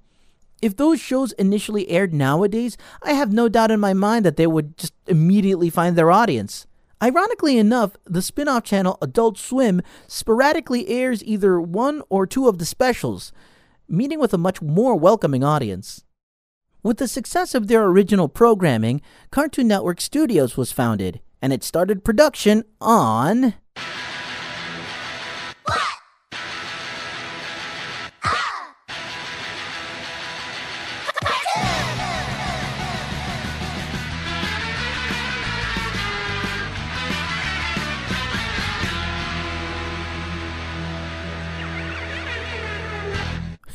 If 0.62 0.74
those 0.74 0.98
shows 0.98 1.32
initially 1.32 1.86
aired 1.90 2.14
nowadays, 2.14 2.78
I 3.02 3.12
have 3.12 3.30
no 3.30 3.50
doubt 3.50 3.72
in 3.72 3.78
my 3.78 3.92
mind 3.92 4.24
that 4.24 4.38
they 4.38 4.46
would 4.46 4.78
just 4.78 4.94
immediately 5.06 5.68
find 5.68 5.96
their 5.96 6.10
audience. 6.10 6.66
Ironically 7.02 7.58
enough, 7.58 7.94
the 8.06 8.22
spin 8.22 8.48
off 8.48 8.64
channel 8.64 8.96
Adult 9.02 9.36
Swim 9.36 9.82
sporadically 10.06 10.88
airs 10.88 11.22
either 11.24 11.60
one 11.60 12.00
or 12.08 12.26
two 12.26 12.48
of 12.48 12.56
the 12.56 12.64
specials, 12.64 13.34
meeting 13.86 14.18
with 14.18 14.32
a 14.32 14.38
much 14.38 14.62
more 14.62 14.96
welcoming 14.96 15.44
audience. 15.44 16.06
With 16.82 16.96
the 16.96 17.06
success 17.06 17.54
of 17.54 17.68
their 17.68 17.84
original 17.84 18.30
programming, 18.30 19.02
Cartoon 19.30 19.68
Network 19.68 20.00
Studios 20.00 20.56
was 20.56 20.72
founded, 20.72 21.20
and 21.40 21.52
it 21.52 21.62
started 21.62 22.04
production 22.04 22.64
on. 22.80 23.54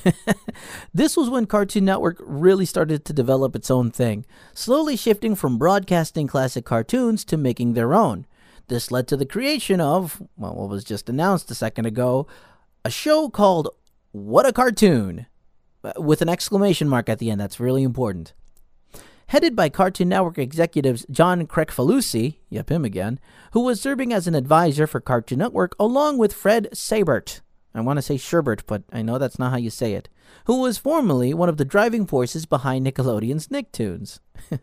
this 0.93 1.15
was 1.15 1.29
when 1.29 1.45
Cartoon 1.45 1.86
Network 1.86 2.17
really 2.19 2.65
started 2.65 3.05
to 3.05 3.13
develop 3.13 3.55
its 3.55 3.71
own 3.71 3.91
thing, 3.91 4.25
slowly 4.53 4.98
shifting 4.98 5.36
from 5.36 5.57
broadcasting 5.57 6.27
classic 6.27 6.65
cartoons 6.65 7.24
to 7.25 7.38
making 7.38 7.74
their 7.74 7.93
own. 7.93 8.25
This 8.67 8.91
led 8.91 9.07
to 9.10 9.17
the 9.17 9.25
creation 9.25 9.79
of, 9.79 10.21
well, 10.38 10.55
what 10.55 10.69
was 10.69 10.83
just 10.83 11.10
announced 11.10 11.51
a 11.51 11.55
second 11.55 11.86
ago, 11.86 12.27
a 12.83 12.89
show 12.89 13.29
called 13.29 13.69
What 14.12 14.45
a 14.45 14.53
Cartoon, 14.53 15.27
uh, 15.83 15.93
with 15.98 16.21
an 16.21 16.29
exclamation 16.29 16.88
mark 16.88 17.10
at 17.10 17.19
the 17.19 17.31
end. 17.31 17.39
That's 17.39 17.60
really 17.60 17.83
important. 17.83 18.33
Headed 19.27 19.55
by 19.55 19.69
Cartoon 19.69 20.10
Network 20.10 20.38
executives 20.38 21.05
John 21.10 21.48
Kricfalusi, 21.48 22.38
yep, 22.50 22.69
him 22.69 22.83
again, 22.83 23.17
who 23.53 23.62
was 23.62 23.79
serving 23.79 24.12
as 24.12 24.27
an 24.27 24.36
advisor 24.36 24.86
for 24.88 25.00
Cartoon 25.00 25.39
Network 25.39 25.74
along 25.79 26.17
with 26.17 26.33
Fred 26.33 26.67
Seibert. 26.74 27.39
I 27.74 27.82
want 27.82 27.98
to 27.98 28.01
say 28.01 28.16
Sherbert, 28.16 28.62
but 28.68 28.84
I 28.92 29.01
know 29.01 29.18
that's 29.18 29.40
not 29.40 29.51
how 29.51 29.58
you 29.58 29.70
say 29.70 29.94
it, 29.94 30.10
who 30.46 30.62
was 30.62 30.78
formerly 30.78 31.34
one 31.34 31.50
of 31.50 31.58
the 31.58 31.66
driving 31.66 32.06
forces 32.06 32.46
behind 32.46 32.86
Nickelodeon's 32.86 33.48
Nicktoons. 33.48 34.20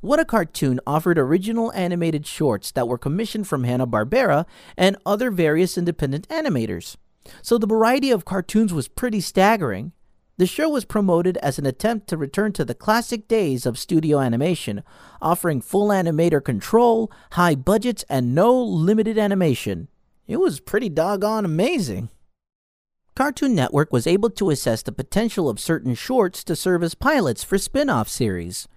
what 0.00 0.20
a 0.20 0.24
Cartoon 0.24 0.80
offered 0.86 1.18
original 1.18 1.72
animated 1.72 2.26
shorts 2.26 2.70
that 2.72 2.88
were 2.88 2.98
commissioned 2.98 3.46
from 3.46 3.64
Hanna-Barbera 3.64 4.46
and 4.76 4.96
other 5.04 5.30
various 5.30 5.76
independent 5.76 6.26
animators. 6.28 6.96
So 7.42 7.58
the 7.58 7.66
variety 7.66 8.10
of 8.10 8.24
cartoons 8.24 8.72
was 8.72 8.88
pretty 8.88 9.20
staggering. 9.20 9.92
The 10.38 10.46
show 10.46 10.70
was 10.70 10.84
promoted 10.84 11.36
as 11.36 11.58
an 11.58 11.66
attempt 11.66 12.08
to 12.08 12.16
return 12.16 12.52
to 12.54 12.64
the 12.64 12.74
classic 12.74 13.28
days 13.28 13.66
of 13.66 13.78
studio 13.78 14.18
animation, 14.18 14.82
offering 15.20 15.60
full 15.60 15.88
animator 15.88 16.42
control, 16.42 17.12
high 17.32 17.54
budgets, 17.54 18.02
and 18.08 18.34
no 18.34 18.60
limited 18.60 19.18
animation. 19.18 19.88
It 20.26 20.36
was 20.38 20.60
pretty 20.60 20.88
doggone 20.88 21.44
amazing. 21.44 22.08
Cartoon 23.14 23.54
Network 23.54 23.92
was 23.92 24.06
able 24.06 24.30
to 24.30 24.50
assess 24.50 24.82
the 24.82 24.92
potential 24.92 25.48
of 25.48 25.60
certain 25.60 25.94
shorts 25.94 26.42
to 26.44 26.56
serve 26.56 26.82
as 26.82 26.94
pilots 26.94 27.44
for 27.44 27.58
spin 27.58 27.90
off 27.90 28.08
series. 28.08 28.68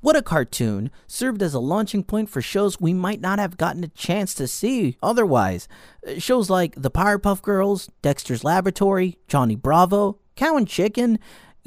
What 0.00 0.16
a 0.16 0.22
Cartoon 0.22 0.90
served 1.06 1.42
as 1.42 1.54
a 1.54 1.58
launching 1.58 2.04
point 2.04 2.28
for 2.28 2.40
shows 2.40 2.80
we 2.80 2.92
might 2.92 3.20
not 3.20 3.38
have 3.38 3.56
gotten 3.56 3.82
a 3.82 3.88
chance 3.88 4.34
to 4.34 4.46
see 4.46 4.96
otherwise. 5.02 5.66
Uh, 6.06 6.18
shows 6.18 6.48
like 6.50 6.74
The 6.76 6.90
Powerpuff 6.90 7.42
Girls, 7.42 7.90
Dexter's 8.02 8.44
Laboratory, 8.44 9.18
Johnny 9.26 9.56
Bravo, 9.56 10.18
Cow 10.36 10.56
and 10.56 10.68
Chicken, 10.68 11.18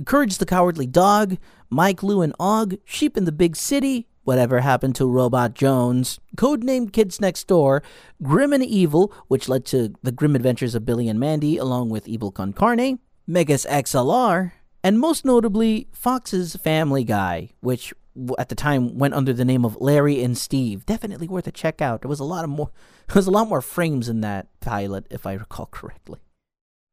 Courage 0.05 0.37
the 0.37 0.45
Cowardly 0.45 0.87
Dog, 0.87 1.37
Mike, 1.69 2.03
Lou, 2.03 2.21
and 2.21 2.33
Og, 2.39 2.75
Sheep 2.85 3.17
in 3.17 3.25
the 3.25 3.31
Big 3.31 3.55
City, 3.55 4.07
Whatever 4.23 4.59
Happened 4.59 4.95
to 4.95 5.07
Robot 5.07 5.53
Jones, 5.55 6.19
codenamed 6.35 6.93
Kids 6.93 7.19
Next 7.19 7.47
Door, 7.47 7.81
Grim 8.21 8.53
and 8.53 8.63
Evil, 8.63 9.13
which 9.27 9.49
led 9.49 9.65
to 9.65 9.93
The 10.03 10.11
Grim 10.11 10.35
Adventures 10.35 10.75
of 10.75 10.85
Billy 10.85 11.07
and 11.07 11.19
Mandy 11.19 11.57
along 11.57 11.89
with 11.89 12.07
Evil 12.07 12.31
Con 12.31 12.53
Carne, 12.53 12.99
Megas 13.25 13.65
XLR, 13.65 14.51
and 14.83 14.99
most 14.99 15.25
notably 15.25 15.87
Fox's 15.91 16.55
Family 16.55 17.03
Guy, 17.03 17.49
which 17.61 17.93
at 18.37 18.49
the 18.49 18.55
time 18.55 18.97
went 18.97 19.13
under 19.13 19.33
the 19.33 19.45
name 19.45 19.65
of 19.65 19.77
Larry 19.79 20.23
and 20.23 20.37
Steve. 20.37 20.85
Definitely 20.85 21.27
worth 21.27 21.47
a 21.47 21.51
check 21.51 21.81
out. 21.81 22.01
There 22.01 22.09
was 22.09 22.19
a 22.19 22.25
lot 22.25 22.43
of 22.43 22.49
more 22.49 22.71
there 23.07 23.15
was 23.15 23.27
a 23.27 23.31
lot 23.31 23.47
more 23.47 23.61
frames 23.61 24.09
in 24.09 24.21
that 24.21 24.47
pilot 24.59 25.07
if 25.09 25.25
I 25.25 25.33
recall 25.33 25.67
correctly. 25.67 26.19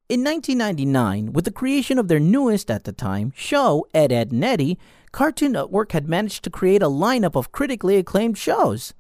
In 0.09 0.25
1999, 0.25 1.35
with 1.35 1.45
the 1.45 1.51
creation 1.51 1.99
of 1.99 2.09
their 2.09 2.19
newest 2.19 2.71
at 2.71 2.85
the 2.85 2.93
time 2.93 3.31
show, 3.37 3.87
Ed, 3.93 4.11
Ed, 4.11 4.33
n 4.33 4.43
Eddy, 4.43 4.79
Cartoon 5.13 5.53
Network 5.53 5.93
had 5.93 6.09
managed 6.09 6.45
to 6.45 6.51
create 6.51 6.81
a 6.81 6.87
lineup 6.87 7.37
of 7.37 7.53
critically 7.53 7.99
acclaimed 7.99 8.39
shows. 8.39 8.95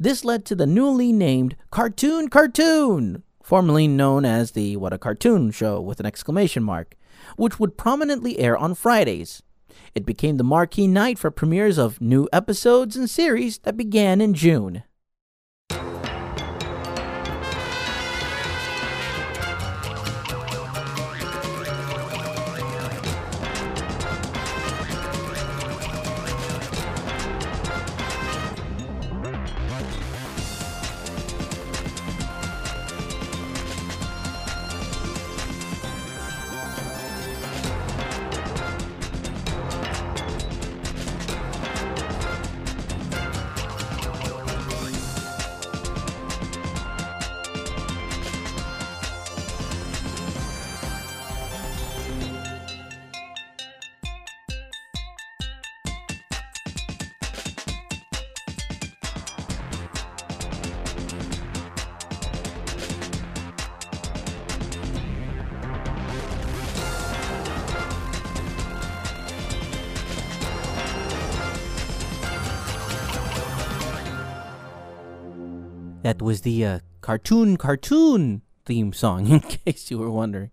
This 0.00 0.24
led 0.24 0.46
to 0.46 0.54
the 0.54 0.64
newly 0.64 1.12
named 1.12 1.56
Cartoon 1.70 2.28
Cartoon, 2.28 3.22
formerly 3.42 3.86
known 3.86 4.24
as 4.24 4.52
the 4.52 4.78
What 4.78 4.94
a 4.94 4.98
Cartoon 4.98 5.50
Show 5.50 5.78
with 5.78 6.00
an 6.00 6.06
exclamation 6.06 6.62
mark, 6.62 6.96
which 7.36 7.60
would 7.60 7.76
prominently 7.76 8.38
air 8.38 8.56
on 8.56 8.74
Fridays. 8.74 9.42
It 9.94 10.06
became 10.06 10.38
the 10.38 10.42
marquee 10.42 10.88
night 10.88 11.18
for 11.18 11.30
premieres 11.30 11.76
of 11.76 12.00
new 12.00 12.30
episodes 12.32 12.96
and 12.96 13.10
series 13.10 13.58
that 13.58 13.76
began 13.76 14.22
in 14.22 14.32
June. 14.32 14.84
That 76.06 76.22
was 76.22 76.42
the 76.42 76.64
uh, 76.64 76.78
cartoon 77.00 77.56
cartoon 77.56 78.42
theme 78.64 78.92
song, 78.92 79.26
in 79.32 79.40
case 79.40 79.90
you 79.90 79.98
were 79.98 80.08
wondering. 80.08 80.52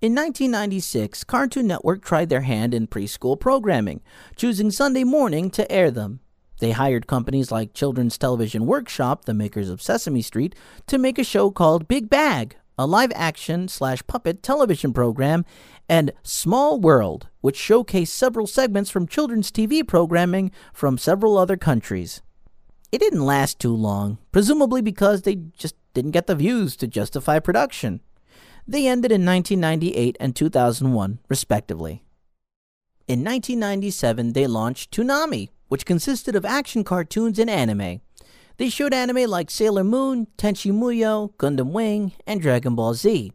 In 0.00 0.14
1996, 0.14 1.24
Cartoon 1.24 1.66
Network 1.66 2.02
tried 2.02 2.30
their 2.30 2.40
hand 2.40 2.72
in 2.72 2.86
preschool 2.86 3.38
programming, 3.38 4.00
choosing 4.34 4.70
Sunday 4.70 5.04
morning 5.04 5.50
to 5.50 5.70
air 5.70 5.90
them. 5.90 6.20
They 6.58 6.70
hired 6.70 7.06
companies 7.06 7.52
like 7.52 7.74
Children's 7.74 8.16
Television 8.16 8.64
Workshop, 8.64 9.26
the 9.26 9.34
makers 9.34 9.68
of 9.68 9.82
Sesame 9.82 10.22
Street, 10.22 10.54
to 10.86 10.96
make 10.96 11.18
a 11.18 11.22
show 11.22 11.50
called 11.50 11.86
Big 11.86 12.08
Bag, 12.08 12.56
a 12.78 12.86
live 12.86 13.12
action 13.14 13.68
slash 13.68 14.06
puppet 14.06 14.42
television 14.42 14.94
program, 14.94 15.44
and 15.86 16.14
Small 16.22 16.80
World, 16.80 17.28
which 17.42 17.58
showcased 17.58 18.08
several 18.08 18.46
segments 18.46 18.88
from 18.88 19.06
children's 19.06 19.52
TV 19.52 19.86
programming 19.86 20.50
from 20.72 20.96
several 20.96 21.36
other 21.36 21.58
countries. 21.58 22.22
It 22.92 22.98
didn't 22.98 23.24
last 23.24 23.58
too 23.58 23.74
long, 23.74 24.18
presumably 24.32 24.80
because 24.80 25.22
they 25.22 25.36
just 25.56 25.74
didn't 25.92 26.12
get 26.12 26.26
the 26.26 26.34
views 26.34 26.76
to 26.76 26.86
justify 26.86 27.38
production. 27.38 28.00
They 28.66 28.86
ended 28.86 29.12
in 29.12 29.24
1998 29.24 30.16
and 30.18 30.34
2001, 30.34 31.18
respectively. 31.28 32.02
In 33.08 33.20
1997, 33.20 34.32
they 34.32 34.46
launched 34.46 34.90
Toonami, 34.90 35.50
which 35.68 35.86
consisted 35.86 36.34
of 36.34 36.44
action 36.44 36.84
cartoons 36.84 37.38
and 37.38 37.48
anime. 37.48 38.00
They 38.56 38.68
showed 38.68 38.94
anime 38.94 39.28
like 39.30 39.50
Sailor 39.50 39.84
Moon, 39.84 40.26
Tenchi 40.38 40.72
Muyo, 40.72 41.32
Gundam 41.34 41.72
Wing, 41.72 42.12
and 42.26 42.40
Dragon 42.40 42.74
Ball 42.74 42.94
Z. 42.94 43.32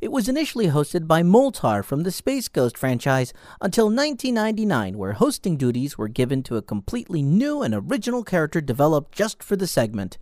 It 0.00 0.12
was 0.12 0.28
initially 0.28 0.66
hosted 0.68 1.06
by 1.06 1.22
Moltar 1.22 1.84
from 1.84 2.02
the 2.02 2.10
Space 2.10 2.48
Ghost 2.48 2.76
franchise 2.76 3.32
until 3.60 3.86
1999, 3.86 4.98
where 4.98 5.14
hosting 5.14 5.56
duties 5.56 5.96
were 5.96 6.08
given 6.08 6.42
to 6.44 6.56
a 6.56 6.62
completely 6.62 7.22
new 7.22 7.62
and 7.62 7.74
original 7.74 8.22
character 8.22 8.60
developed 8.60 9.12
just 9.14 9.42
for 9.42 9.56
the 9.56 9.66
segment 9.66 10.18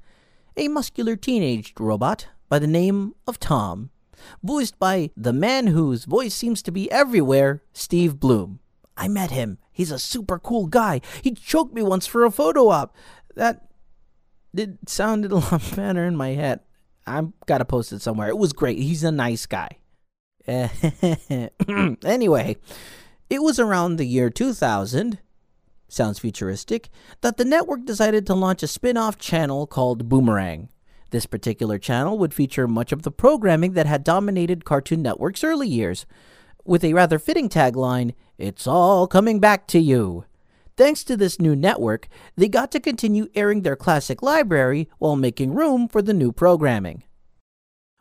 a 0.56 0.68
muscular 0.68 1.16
teenaged 1.16 1.80
robot 1.80 2.28
by 2.48 2.58
the 2.58 2.66
name 2.66 3.14
of 3.26 3.40
Tom, 3.40 3.90
voiced 4.42 4.78
by 4.78 5.10
the 5.16 5.32
man 5.32 5.68
whose 5.68 6.04
voice 6.04 6.34
seems 6.34 6.62
to 6.62 6.70
be 6.70 6.90
everywhere, 6.92 7.62
Steve 7.72 8.20
Blum. 8.20 8.60
I 8.96 9.08
met 9.08 9.32
him. 9.32 9.58
He's 9.72 9.90
a 9.90 9.98
super 9.98 10.38
cool 10.38 10.66
guy. 10.66 11.00
He 11.22 11.32
choked 11.32 11.74
me 11.74 11.82
once 11.82 12.06
for 12.06 12.24
a 12.24 12.30
photo 12.30 12.68
op. 12.68 12.94
That 13.34 13.66
it 14.56 14.88
sounded 14.88 15.32
a 15.32 15.36
lot 15.36 15.62
better 15.76 16.04
in 16.04 16.14
my 16.14 16.30
head. 16.30 16.60
I've 17.06 17.32
got 17.46 17.58
to 17.58 17.64
post 17.64 17.92
it 17.92 18.02
somewhere. 18.02 18.28
It 18.28 18.38
was 18.38 18.52
great. 18.52 18.78
He's 18.78 19.04
a 19.04 19.12
nice 19.12 19.46
guy. 19.46 19.78
anyway, 22.04 22.56
It 23.30 23.42
was 23.42 23.58
around 23.58 23.96
the 23.96 24.04
year 24.04 24.28
2000, 24.28 25.18
sounds 25.88 26.18
futuristic, 26.18 26.90
that 27.22 27.36
the 27.36 27.44
network 27.44 27.84
decided 27.84 28.26
to 28.26 28.34
launch 28.34 28.62
a 28.62 28.66
spin 28.66 28.96
off 28.96 29.18
channel 29.18 29.66
called 29.66 30.08
Boomerang. 30.08 30.68
This 31.10 31.26
particular 31.26 31.78
channel 31.78 32.18
would 32.18 32.34
feature 32.34 32.68
much 32.68 32.92
of 32.92 33.02
the 33.02 33.10
programming 33.10 33.72
that 33.72 33.86
had 33.86 34.04
dominated 34.04 34.64
Cartoon 34.64 35.02
Network's 35.02 35.42
early 35.42 35.68
years, 35.68 36.06
with 36.64 36.84
a 36.84 36.92
rather 36.92 37.18
fitting 37.18 37.48
tagline 37.48 38.14
It's 38.36 38.66
all 38.66 39.06
coming 39.06 39.40
back 39.40 39.66
to 39.68 39.78
you. 39.78 40.24
Thanks 40.76 41.04
to 41.04 41.16
this 41.16 41.40
new 41.40 41.54
network, 41.54 42.08
they 42.36 42.48
got 42.48 42.72
to 42.72 42.80
continue 42.80 43.28
airing 43.34 43.62
their 43.62 43.76
classic 43.76 44.22
library 44.22 44.88
while 44.98 45.14
making 45.14 45.54
room 45.54 45.86
for 45.86 46.02
the 46.02 46.14
new 46.14 46.32
programming. 46.32 47.04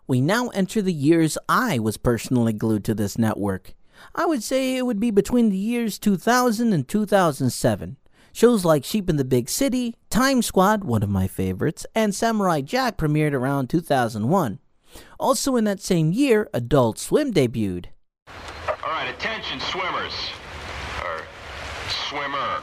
We 0.07 0.21
now 0.21 0.49
enter 0.49 0.81
the 0.81 0.91
years 0.91 1.37
I 1.47 1.77
was 1.77 1.97
personally 1.97 2.51
glued 2.51 2.83
to 2.85 2.95
this 2.95 3.17
network. 3.17 3.75
I 4.15 4.25
would 4.25 4.41
say 4.41 4.75
it 4.75 4.87
would 4.87 4.99
be 4.99 5.11
between 5.11 5.49
the 5.49 5.57
years 5.57 5.99
2000 5.99 6.73
and 6.73 6.87
2007. 6.87 7.97
Shows 8.33 8.65
like 8.65 8.83
Sheep 8.83 9.07
in 9.07 9.17
the 9.17 9.23
Big 9.23 9.49
City, 9.49 9.95
Time 10.09 10.41
Squad, 10.41 10.83
one 10.83 11.03
of 11.03 11.09
my 11.09 11.27
favorites, 11.27 11.85
and 11.93 12.15
Samurai 12.15 12.61
Jack 12.61 12.97
premiered 12.97 13.33
around 13.33 13.69
2001. 13.69 14.59
Also 15.19 15.55
in 15.55 15.63
that 15.65 15.79
same 15.79 16.11
year, 16.11 16.49
Adult 16.55 16.97
Swim 16.97 17.31
debuted. 17.31 17.85
All 18.27 18.91
right, 18.91 19.13
attention 19.15 19.59
swimmers. 19.59 20.13
Or 22.13 22.17
swimmer. 22.17 22.61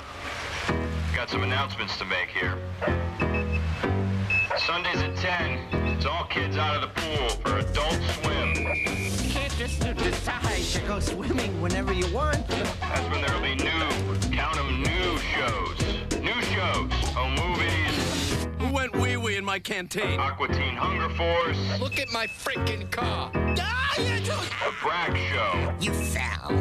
Got 1.14 1.28
some 1.28 1.42
announcements 1.42 1.96
to 1.98 2.04
make 2.04 2.28
here. 2.28 2.56
Sundays 4.58 4.96
at 5.02 5.16
10. 5.16 5.58
It's 5.96 6.06
all 6.06 6.24
kids 6.24 6.56
out 6.56 6.76
of 6.76 6.82
the 6.82 7.00
pool 7.00 7.28
for 7.42 7.58
Adult 7.58 7.98
Swim. 8.22 8.54
You 8.54 9.30
can't 9.32 9.52
just 9.56 9.80
decide 9.80 10.62
to 10.62 10.80
go 10.86 11.00
swimming 11.00 11.60
whenever 11.60 11.92
you 11.92 12.06
want. 12.14 12.46
That's 12.48 13.10
when 13.10 13.22
there'll 13.22 13.40
be 13.42 13.54
new, 13.56 14.36
count 14.36 14.56
'em 14.58 14.82
new 14.82 15.18
shows. 15.18 16.20
New 16.20 16.42
shows. 16.42 16.92
Home 17.14 17.34
movies, 17.34 18.46
Who 18.60 18.72
went 18.72 18.94
wee 18.96 19.16
wee 19.16 19.36
in 19.36 19.44
my 19.44 19.58
canteen? 19.58 20.20
Aqua 20.20 20.48
Teen 20.48 20.76
Hunger 20.76 21.08
Force, 21.16 21.58
Look 21.80 21.98
at 21.98 22.10
my 22.12 22.26
freaking 22.26 22.90
car. 22.90 23.30
Ah, 23.34 23.94
you 23.98 24.20
just- 24.20 24.50
The 24.50 24.72
Brak 24.82 25.16
Show, 25.16 25.74
You 25.80 25.92
fell. 25.92 26.52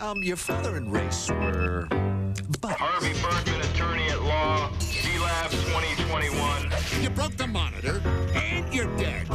Um, 0.00 0.22
your 0.22 0.36
father 0.36 0.76
and 0.76 0.90
race 0.92 1.28
were 1.30 1.86
buddies. 2.60 2.76
Harvey 2.78 3.12
Birdman, 3.22 3.60
Attorney 3.70 4.08
at 4.10 4.22
Law, 4.22 4.70
Sealab 4.78 5.50
2021, 5.50 7.02
You 7.02 7.10
broke 7.10 7.36
the 7.36 7.46
monitor, 7.46 8.00
and 8.34 8.72
you're 8.72 8.94
dead. 8.96 9.26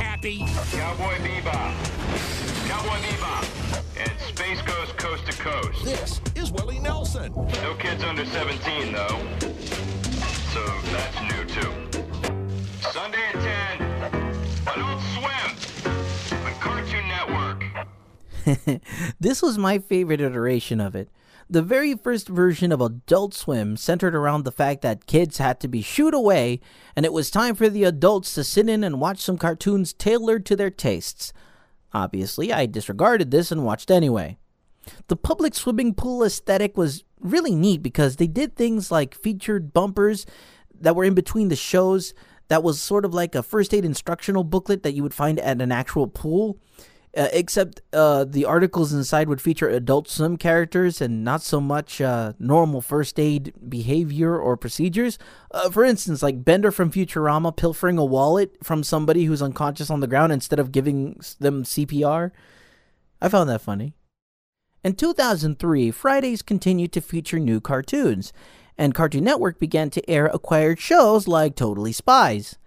Happy? 0.00 0.38
Cowboy 0.72 1.14
Bebop, 1.18 1.74
Cowboy 2.68 2.98
Bebop, 3.06 3.44
and 3.98 4.20
Space 4.20 4.62
Ghost 4.62 4.96
Coast 4.96 5.26
to 5.26 5.32
Coast. 5.32 5.84
This 5.84 6.20
is 6.34 6.52
Willie 6.52 6.78
Nelson. 6.78 7.32
No 7.62 7.74
kids 7.78 8.02
under 8.02 8.24
17, 8.24 8.92
though. 8.92 9.20
So 10.52 10.64
that's 10.92 11.20
new, 11.22 11.44
too. 11.44 11.72
Sunday 12.90 13.22
at 13.34 13.78
10, 13.78 13.82
Adult 14.74 15.00
Swim 15.14 16.44
on 16.44 16.54
Cartoon 16.60 17.08
Network. 17.08 18.80
this 19.20 19.42
was 19.42 19.58
my 19.58 19.78
favorite 19.78 20.20
iteration 20.20 20.80
of 20.80 20.94
it. 20.94 21.08
The 21.48 21.62
very 21.62 21.94
first 21.94 22.28
version 22.28 22.72
of 22.72 22.80
Adult 22.80 23.32
Swim 23.32 23.76
centered 23.76 24.16
around 24.16 24.44
the 24.44 24.50
fact 24.50 24.82
that 24.82 25.06
kids 25.06 25.38
had 25.38 25.60
to 25.60 25.68
be 25.68 25.80
shooed 25.80 26.12
away, 26.12 26.58
and 26.96 27.06
it 27.06 27.12
was 27.12 27.30
time 27.30 27.54
for 27.54 27.68
the 27.68 27.84
adults 27.84 28.34
to 28.34 28.42
sit 28.42 28.68
in 28.68 28.82
and 28.82 29.00
watch 29.00 29.18
some 29.18 29.38
cartoons 29.38 29.92
tailored 29.92 30.44
to 30.46 30.56
their 30.56 30.70
tastes. 30.70 31.32
Obviously, 31.94 32.52
I 32.52 32.66
disregarded 32.66 33.30
this 33.30 33.52
and 33.52 33.64
watched 33.64 33.92
anyway. 33.92 34.38
The 35.06 35.16
public 35.16 35.54
swimming 35.54 35.94
pool 35.94 36.24
aesthetic 36.24 36.76
was 36.76 37.04
really 37.20 37.54
neat 37.54 37.80
because 37.80 38.16
they 38.16 38.26
did 38.26 38.56
things 38.56 38.90
like 38.90 39.14
featured 39.14 39.72
bumpers 39.72 40.26
that 40.80 40.96
were 40.96 41.04
in 41.04 41.14
between 41.14 41.48
the 41.48 41.56
shows 41.56 42.12
that 42.48 42.64
was 42.64 42.80
sort 42.80 43.04
of 43.04 43.14
like 43.14 43.36
a 43.36 43.42
first 43.42 43.72
aid 43.72 43.84
instructional 43.84 44.44
booklet 44.44 44.82
that 44.82 44.94
you 44.94 45.02
would 45.04 45.14
find 45.14 45.38
at 45.38 45.62
an 45.62 45.70
actual 45.70 46.08
pool. 46.08 46.58
Uh, 47.16 47.28
except 47.32 47.80
uh, 47.94 48.24
the 48.24 48.44
articles 48.44 48.92
inside 48.92 49.26
would 49.26 49.40
feature 49.40 49.70
adult 49.70 50.06
swim 50.06 50.36
characters 50.36 51.00
and 51.00 51.24
not 51.24 51.40
so 51.40 51.58
much 51.58 51.98
uh, 51.98 52.34
normal 52.38 52.82
first 52.82 53.18
aid 53.18 53.54
behavior 53.66 54.38
or 54.38 54.54
procedures. 54.54 55.18
Uh, 55.50 55.70
for 55.70 55.82
instance, 55.82 56.22
like 56.22 56.44
Bender 56.44 56.70
from 56.70 56.90
Futurama 56.90 57.56
pilfering 57.56 57.96
a 57.96 58.04
wallet 58.04 58.54
from 58.62 58.84
somebody 58.84 59.24
who's 59.24 59.40
unconscious 59.40 59.88
on 59.88 60.00
the 60.00 60.06
ground 60.06 60.30
instead 60.30 60.58
of 60.58 60.72
giving 60.72 61.18
them 61.40 61.64
CPR. 61.64 62.32
I 63.22 63.30
found 63.30 63.48
that 63.48 63.62
funny. 63.62 63.94
In 64.84 64.92
2003, 64.92 65.90
Fridays 65.92 66.42
continued 66.42 66.92
to 66.92 67.00
feature 67.00 67.38
new 67.38 67.62
cartoons, 67.62 68.34
and 68.76 68.94
Cartoon 68.94 69.24
Network 69.24 69.58
began 69.58 69.88
to 69.88 70.10
air 70.10 70.26
acquired 70.26 70.78
shows 70.78 71.26
like 71.26 71.56
Totally 71.56 71.92
Spies. 71.92 72.58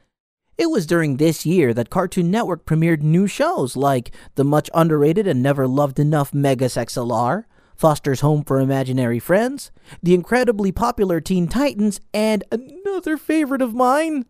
It 0.59 0.69
was 0.69 0.85
during 0.85 1.15
this 1.15 1.45
year 1.45 1.73
that 1.73 1.89
Cartoon 1.89 2.29
Network 2.29 2.65
premiered 2.65 3.01
new 3.01 3.27
shows 3.27 3.77
like 3.77 4.11
the 4.35 4.43
much 4.43 4.69
underrated 4.73 5.25
and 5.25 5.41
never 5.41 5.65
loved 5.65 5.99
enough 5.99 6.33
Megas 6.33 6.75
XLR, 6.75 7.45
Foster's 7.77 8.19
Home 8.19 8.43
for 8.43 8.59
Imaginary 8.59 9.19
Friends, 9.19 9.71
the 10.03 10.13
incredibly 10.13 10.73
popular 10.73 11.21
Teen 11.21 11.47
Titans, 11.47 12.01
and 12.13 12.43
another 12.51 13.15
favorite 13.15 13.61
of 13.61 13.73
mine. 13.73 14.25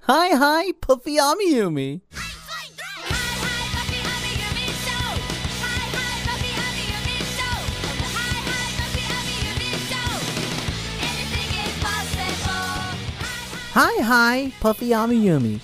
Hi, 0.00 0.34
hi, 0.34 0.72
Puffy 0.80 1.18
Amiyumi. 1.18 2.00
Hi, 13.72 14.02
hi, 14.02 14.52
Puffy 14.58 14.92
Ami 14.92 15.20
Yumi. 15.20 15.60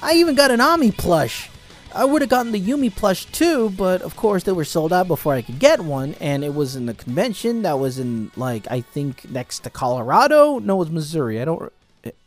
I 0.00 0.14
even 0.14 0.34
got 0.34 0.50
an 0.50 0.60
Ami 0.60 0.90
plush. 0.90 1.48
I 1.94 2.04
would 2.04 2.20
have 2.20 2.28
gotten 2.28 2.50
the 2.50 2.60
Yumi 2.60 2.92
plush 2.92 3.24
too, 3.26 3.70
but 3.70 4.02
of 4.02 4.16
course 4.16 4.42
they 4.42 4.50
were 4.50 4.64
sold 4.64 4.92
out 4.92 5.06
before 5.06 5.34
I 5.34 5.42
could 5.42 5.60
get 5.60 5.80
one, 5.80 6.16
and 6.20 6.42
it 6.42 6.54
was 6.56 6.74
in 6.74 6.88
a 6.88 6.94
convention 6.94 7.62
that 7.62 7.78
was 7.78 8.00
in 8.00 8.32
like 8.34 8.68
I 8.68 8.80
think 8.80 9.30
next 9.30 9.60
to 9.60 9.70
Colorado. 9.70 10.58
No, 10.58 10.74
it 10.74 10.78
was 10.78 10.90
Missouri. 10.90 11.40
I 11.40 11.44
don't. 11.44 11.72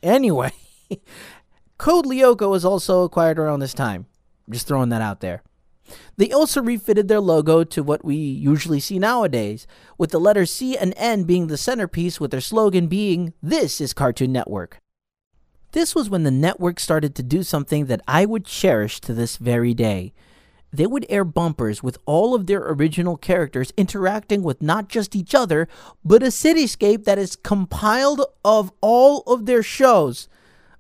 Anyway, 0.02 0.54
Code 1.78 2.06
Lyoko 2.06 2.50
was 2.50 2.64
also 2.64 3.04
acquired 3.04 3.40
around 3.40 3.60
this 3.60 3.74
time. 3.74 4.06
Just 4.50 4.68
throwing 4.68 4.88
that 4.88 5.02
out 5.02 5.20
there. 5.20 5.44
They 6.16 6.32
also 6.32 6.62
refitted 6.62 7.10
their 7.10 7.20
logo 7.20 7.66
to 7.66 7.84
what 7.84 8.06
we 8.06 8.16
usually 8.16 8.80
see 8.80 9.00
nowadays, 9.00 9.68
with 9.98 10.12
the 10.12 10.20
letters 10.20 10.50
C 10.50 10.78
and 10.78 10.94
N 10.96 11.24
being 11.24 11.48
the 11.48 11.58
centerpiece, 11.58 12.22
with 12.22 12.32
their 12.32 12.40
slogan 12.40 12.88
being, 12.88 13.34
This 13.44 13.82
is 13.82 13.94
Cartoon 13.94 14.32
Network. 14.32 14.80
This 15.72 15.94
was 15.94 16.10
when 16.10 16.24
the 16.24 16.32
network 16.32 16.80
started 16.80 17.14
to 17.16 17.24
do 17.24 17.44
something 17.44 17.86
that 17.86 18.02
I 18.08 18.26
would 18.26 18.46
cherish 18.46 19.00
to 19.02 19.14
this 19.14 19.38
very 19.38 19.74
day. 19.74 20.14
They 20.72 20.88
would 20.88 21.06
air 21.10 21.24
bumpers 21.24 21.82
with 21.84 21.98
all 22.06 22.34
of 22.34 22.48
their 22.48 22.62
original 22.62 23.18
characters 23.18 23.74
interacting 23.78 24.44
with 24.44 24.62
not 24.62 24.88
just 24.88 25.16
each 25.16 25.34
other, 25.34 25.68
but 26.04 26.24
a 26.24 26.28
cityscape 26.28 27.06
that 27.06 27.18
is 27.18 27.36
compiled 27.36 28.22
of 28.44 28.72
all 28.82 29.22
of 29.22 29.46
their 29.46 29.64
shows. 29.64 30.28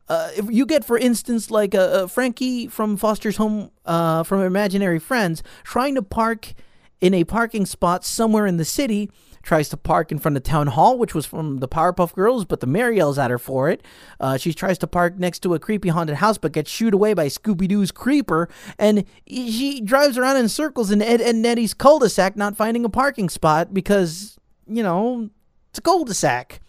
Uh, 0.07 0.31
if 0.35 0.45
you 0.49 0.65
get, 0.65 0.83
for 0.83 0.97
instance, 0.97 1.51
like 1.51 1.75
uh, 1.75 1.79
uh, 1.79 2.07
Frankie 2.07 2.67
from 2.67 2.97
Foster's 2.97 3.37
Home 3.37 3.69
uh, 3.85 4.23
from 4.23 4.41
Imaginary 4.41 4.99
Friends 4.99 5.43
trying 5.63 5.93
to 5.95 6.01
park 6.01 6.53
in 6.99 7.13
a 7.13 7.23
parking 7.23 7.65
spot 7.65 8.03
somewhere 8.03 8.47
in 8.47 8.57
the 8.57 8.65
city, 8.65 9.09
tries 9.41 9.69
to 9.69 9.77
park 9.77 10.11
in 10.11 10.19
front 10.19 10.37
of 10.37 10.43
Town 10.43 10.67
Hall, 10.67 10.97
which 10.97 11.15
was 11.15 11.25
from 11.25 11.57
the 11.57 11.67
Powerpuff 11.67 12.13
Girls, 12.13 12.45
but 12.45 12.59
the 12.59 12.67
mayor 12.67 12.91
yells 12.91 13.17
at 13.17 13.31
her 13.31 13.37
for 13.37 13.69
it. 13.69 13.83
Uh, 14.19 14.37
she 14.37 14.53
tries 14.53 14.77
to 14.79 14.87
park 14.87 15.17
next 15.17 15.39
to 15.39 15.53
a 15.53 15.59
creepy 15.59 15.89
haunted 15.89 16.17
house, 16.17 16.37
but 16.37 16.51
gets 16.51 16.69
shooed 16.69 16.93
away 16.93 17.13
by 17.13 17.27
Scooby 17.27 17.67
Doo's 17.67 17.91
creeper, 17.91 18.49
and 18.77 19.05
she 19.27 19.81
drives 19.81 20.17
around 20.17 20.37
in 20.37 20.49
circles 20.49 20.91
in 20.91 21.01
Ed 21.01 21.21
and 21.21 21.41
Nettie's 21.41 21.73
cul-de-sac, 21.73 22.35
not 22.35 22.57
finding 22.57 22.85
a 22.85 22.89
parking 22.89 23.29
spot 23.29 23.73
because, 23.73 24.37
you 24.67 24.83
know, 24.83 25.29
it's 25.69 25.79
a 25.79 25.81
cul-de-sac. 25.81 26.61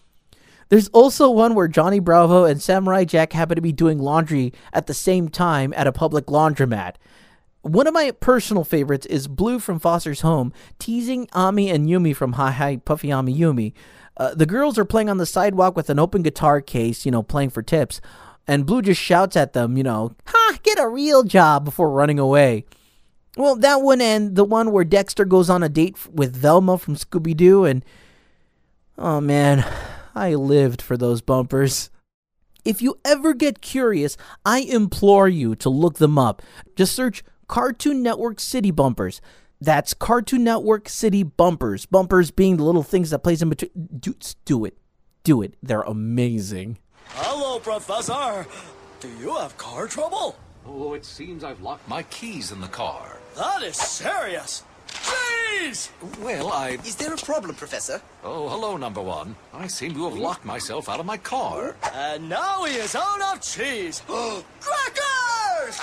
There's 0.69 0.87
also 0.89 1.29
one 1.29 1.53
where 1.53 1.67
Johnny 1.67 1.99
Bravo 1.99 2.45
and 2.45 2.61
Samurai 2.61 3.03
Jack 3.03 3.33
happen 3.33 3.57
to 3.57 3.61
be 3.61 3.73
doing 3.73 3.99
laundry 3.99 4.53
at 4.71 4.87
the 4.87 4.93
same 4.93 5.27
time 5.27 5.73
at 5.75 5.85
a 5.85 5.91
public 5.91 6.27
laundromat. 6.27 6.95
One 7.61 7.85
of 7.85 7.93
my 7.93 8.09
personal 8.09 8.63
favorites 8.63 9.05
is 9.05 9.27
Blue 9.27 9.59
from 9.59 9.77
Foster's 9.77 10.21
Home, 10.21 10.51
teasing 10.79 11.27
Ami 11.33 11.69
and 11.69 11.87
Yumi 11.87 12.15
from 12.15 12.33
Hi 12.33 12.49
Hi 12.49 12.77
Puffy 12.77 13.11
Ami 13.11 13.37
Yumi. 13.37 13.73
Uh, 14.17 14.33
the 14.33 14.47
girls 14.47 14.79
are 14.79 14.85
playing 14.85 15.09
on 15.09 15.17
the 15.17 15.27
sidewalk 15.27 15.75
with 15.75 15.91
an 15.91 15.99
open 15.99 16.23
guitar 16.23 16.59
case, 16.59 17.05
you 17.05 17.11
know, 17.11 17.21
playing 17.21 17.51
for 17.51 17.61
tips, 17.61 18.01
and 18.47 18.65
Blue 18.65 18.81
just 18.81 18.99
shouts 18.99 19.35
at 19.35 19.53
them, 19.53 19.77
you 19.77 19.83
know, 19.83 20.15
ha, 20.25 20.57
get 20.63 20.79
a 20.79 20.87
real 20.87 21.21
job 21.21 21.63
before 21.63 21.91
running 21.91 22.17
away. 22.17 22.65
Well, 23.37 23.55
that 23.57 23.83
one 23.83 24.01
and 24.01 24.35
the 24.35 24.43
one 24.43 24.71
where 24.71 24.83
Dexter 24.83 25.23
goes 25.23 25.47
on 25.47 25.61
a 25.61 25.69
date 25.69 25.95
with 26.11 26.35
Velma 26.35 26.79
from 26.79 26.95
Scooby 26.95 27.37
Doo, 27.37 27.63
and 27.63 27.85
oh 28.97 29.21
man, 29.21 29.63
I 30.15 30.33
lived 30.33 30.81
for 30.81 30.97
those 30.97 31.21
bumpers. 31.21 31.91
If 32.65 32.81
you 32.81 32.97
ever 33.05 33.35
get 33.35 33.61
curious, 33.61 34.17
I 34.43 34.61
implore 34.61 35.29
you 35.29 35.53
to 35.57 35.69
look 35.69 35.99
them 35.99 36.17
up. 36.17 36.41
Just 36.75 36.95
search 36.95 37.23
Cartoon 37.51 38.01
Network 38.01 38.39
City 38.39 38.71
Bumpers. 38.71 39.19
That's 39.59 39.93
Cartoon 39.93 40.45
Network 40.45 40.87
City 40.87 41.23
bumpers. 41.23 41.85
Bumpers 41.85 42.31
being 42.31 42.55
the 42.55 42.63
little 42.63 42.81
things 42.81 43.09
that 43.09 43.23
plays 43.23 43.41
in 43.41 43.49
between. 43.49 43.71
Do, 43.99 44.15
do 44.45 44.63
it. 44.63 44.77
Do 45.25 45.41
it. 45.41 45.55
They're 45.61 45.81
amazing. 45.81 46.77
Hello, 47.09 47.59
Professor. 47.59 48.47
Do 49.01 49.09
you 49.19 49.35
have 49.35 49.57
car 49.57 49.87
trouble? 49.87 50.37
Oh, 50.65 50.93
it 50.93 51.03
seems 51.03 51.43
I've 51.43 51.59
locked 51.59 51.89
my 51.89 52.03
keys 52.03 52.53
in 52.53 52.61
the 52.61 52.69
car. 52.69 53.17
That 53.35 53.63
is 53.63 53.75
serious. 53.75 54.63
Jeez! 54.87 55.89
Well, 56.21 56.53
I. 56.53 56.77
Is 56.85 56.95
there 56.95 57.13
a 57.13 57.17
problem, 57.17 57.55
Professor? 57.55 58.01
Oh, 58.23 58.47
hello, 58.47 58.77
number 58.77 59.01
one. 59.01 59.35
I 59.53 59.67
seem 59.67 59.93
to 59.95 60.05
have 60.05 60.17
locked 60.17 60.45
myself 60.45 60.87
out 60.87 61.01
of 61.01 61.05
my 61.05 61.17
car. 61.17 61.75
And 61.93 62.29
now 62.29 62.63
he 62.63 62.75
is 62.75 62.95
out 62.95 63.21
of 63.21 63.41
cheese. 63.41 64.01
Crackers! 64.07 65.10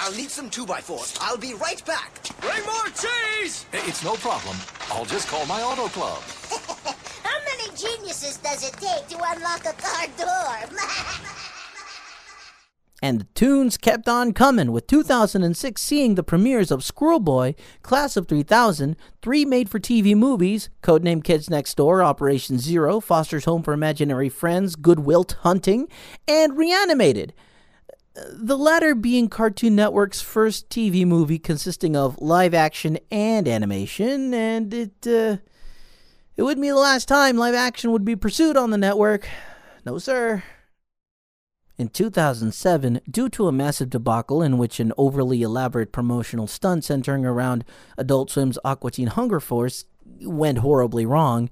I'll 0.08 0.14
need 0.14 0.30
some 0.30 0.48
2x4s. 0.48 1.18
I'll 1.20 1.36
be 1.36 1.52
right 1.52 1.84
back. 1.84 2.10
Bring 2.40 2.64
more 2.64 2.86
cheese! 2.86 3.66
It's 3.74 4.02
no 4.02 4.14
problem. 4.14 4.56
I'll 4.90 5.04
just 5.04 5.28
call 5.28 5.44
my 5.44 5.60
auto 5.60 5.88
club. 5.88 6.22
How 7.22 7.38
many 7.44 7.76
geniuses 7.76 8.38
does 8.38 8.66
it 8.66 8.72
take 8.72 9.06
to 9.08 9.16
unlock 9.16 9.66
a 9.66 9.74
car 9.74 10.06
door? 10.16 10.78
And 13.00 13.20
the 13.20 13.26
tunes 13.34 13.76
kept 13.76 14.08
on 14.08 14.32
coming, 14.32 14.72
with 14.72 14.88
2006 14.88 15.80
seeing 15.80 16.16
the 16.16 16.24
premieres 16.24 16.72
of 16.72 16.82
Squirrel 16.82 17.20
Boy, 17.20 17.54
Class 17.82 18.16
of 18.16 18.26
3000, 18.26 18.96
three 19.22 19.44
made 19.44 19.68
for 19.68 19.78
TV 19.78 20.16
movies 20.16 20.68
Codename 20.82 21.22
Kids 21.22 21.48
Next 21.48 21.76
Door, 21.76 22.02
Operation 22.02 22.58
Zero, 22.58 22.98
Foster's 22.98 23.44
Home 23.44 23.62
for 23.62 23.72
Imaginary 23.72 24.28
Friends, 24.28 24.74
Good 24.74 25.00
Wilt 25.00 25.36
Hunting, 25.42 25.86
and 26.26 26.58
Reanimated. 26.58 27.34
The 28.32 28.56
latter 28.56 28.94
being 28.94 29.28
Cartoon 29.28 29.76
Network's 29.76 30.20
first 30.20 30.68
TV 30.70 31.06
movie 31.06 31.38
consisting 31.38 31.96
of 31.96 32.20
live 32.20 32.54
action 32.54 32.98
and 33.10 33.46
animation, 33.46 34.32
and 34.34 34.72
it, 34.72 35.06
uh, 35.06 35.36
it 36.36 36.42
wouldn't 36.42 36.62
be 36.62 36.68
the 36.68 36.76
last 36.76 37.06
time 37.08 37.36
live 37.36 37.54
action 37.54 37.92
would 37.92 38.04
be 38.04 38.16
pursued 38.16 38.56
on 38.56 38.70
the 38.70 38.78
network. 38.78 39.28
No, 39.84 39.98
sir. 39.98 40.42
In 41.78 41.88
2007, 41.88 43.00
due 43.08 43.28
to 43.28 43.46
a 43.46 43.52
massive 43.52 43.90
debacle 43.90 44.42
in 44.42 44.58
which 44.58 44.80
an 44.80 44.92
overly 44.98 45.42
elaborate 45.42 45.92
promotional 45.92 46.48
stunt 46.48 46.84
centering 46.84 47.24
around 47.24 47.64
Adult 47.96 48.30
Swim's 48.30 48.58
Aqua 48.64 48.90
Teen 48.90 49.06
Hunger 49.06 49.38
Force 49.38 49.84
went 50.22 50.58
horribly 50.58 51.06
wrong, 51.06 51.48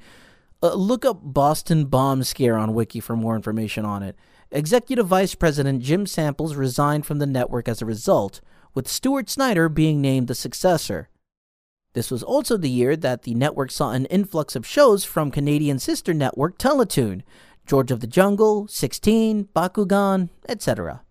uh, 0.62 0.74
look 0.74 1.04
up 1.04 1.20
Boston 1.22 1.84
Bomb 1.84 2.24
Scare 2.24 2.56
on 2.56 2.74
Wiki 2.74 2.98
for 2.98 3.14
more 3.14 3.36
information 3.36 3.84
on 3.84 4.02
it. 4.02 4.16
Executive 4.52 5.06
Vice 5.06 5.34
President 5.34 5.82
Jim 5.82 6.06
Samples 6.06 6.54
resigned 6.54 7.04
from 7.04 7.18
the 7.18 7.26
network 7.26 7.68
as 7.68 7.82
a 7.82 7.86
result, 7.86 8.40
with 8.74 8.86
Stuart 8.86 9.28
Snyder 9.28 9.68
being 9.68 10.00
named 10.00 10.28
the 10.28 10.34
successor. 10.34 11.08
This 11.94 12.10
was 12.10 12.22
also 12.22 12.56
the 12.56 12.70
year 12.70 12.94
that 12.94 13.22
the 13.22 13.34
network 13.34 13.70
saw 13.70 13.90
an 13.90 14.04
influx 14.06 14.54
of 14.54 14.66
shows 14.66 15.04
from 15.04 15.30
Canadian 15.30 15.78
sister 15.78 16.14
network 16.14 16.58
Teletoon, 16.58 17.22
George 17.66 17.90
of 17.90 18.00
the 18.00 18.06
Jungle, 18.06 18.68
16, 18.68 19.48
Bakugan, 19.54 20.28
etc. 20.48 21.02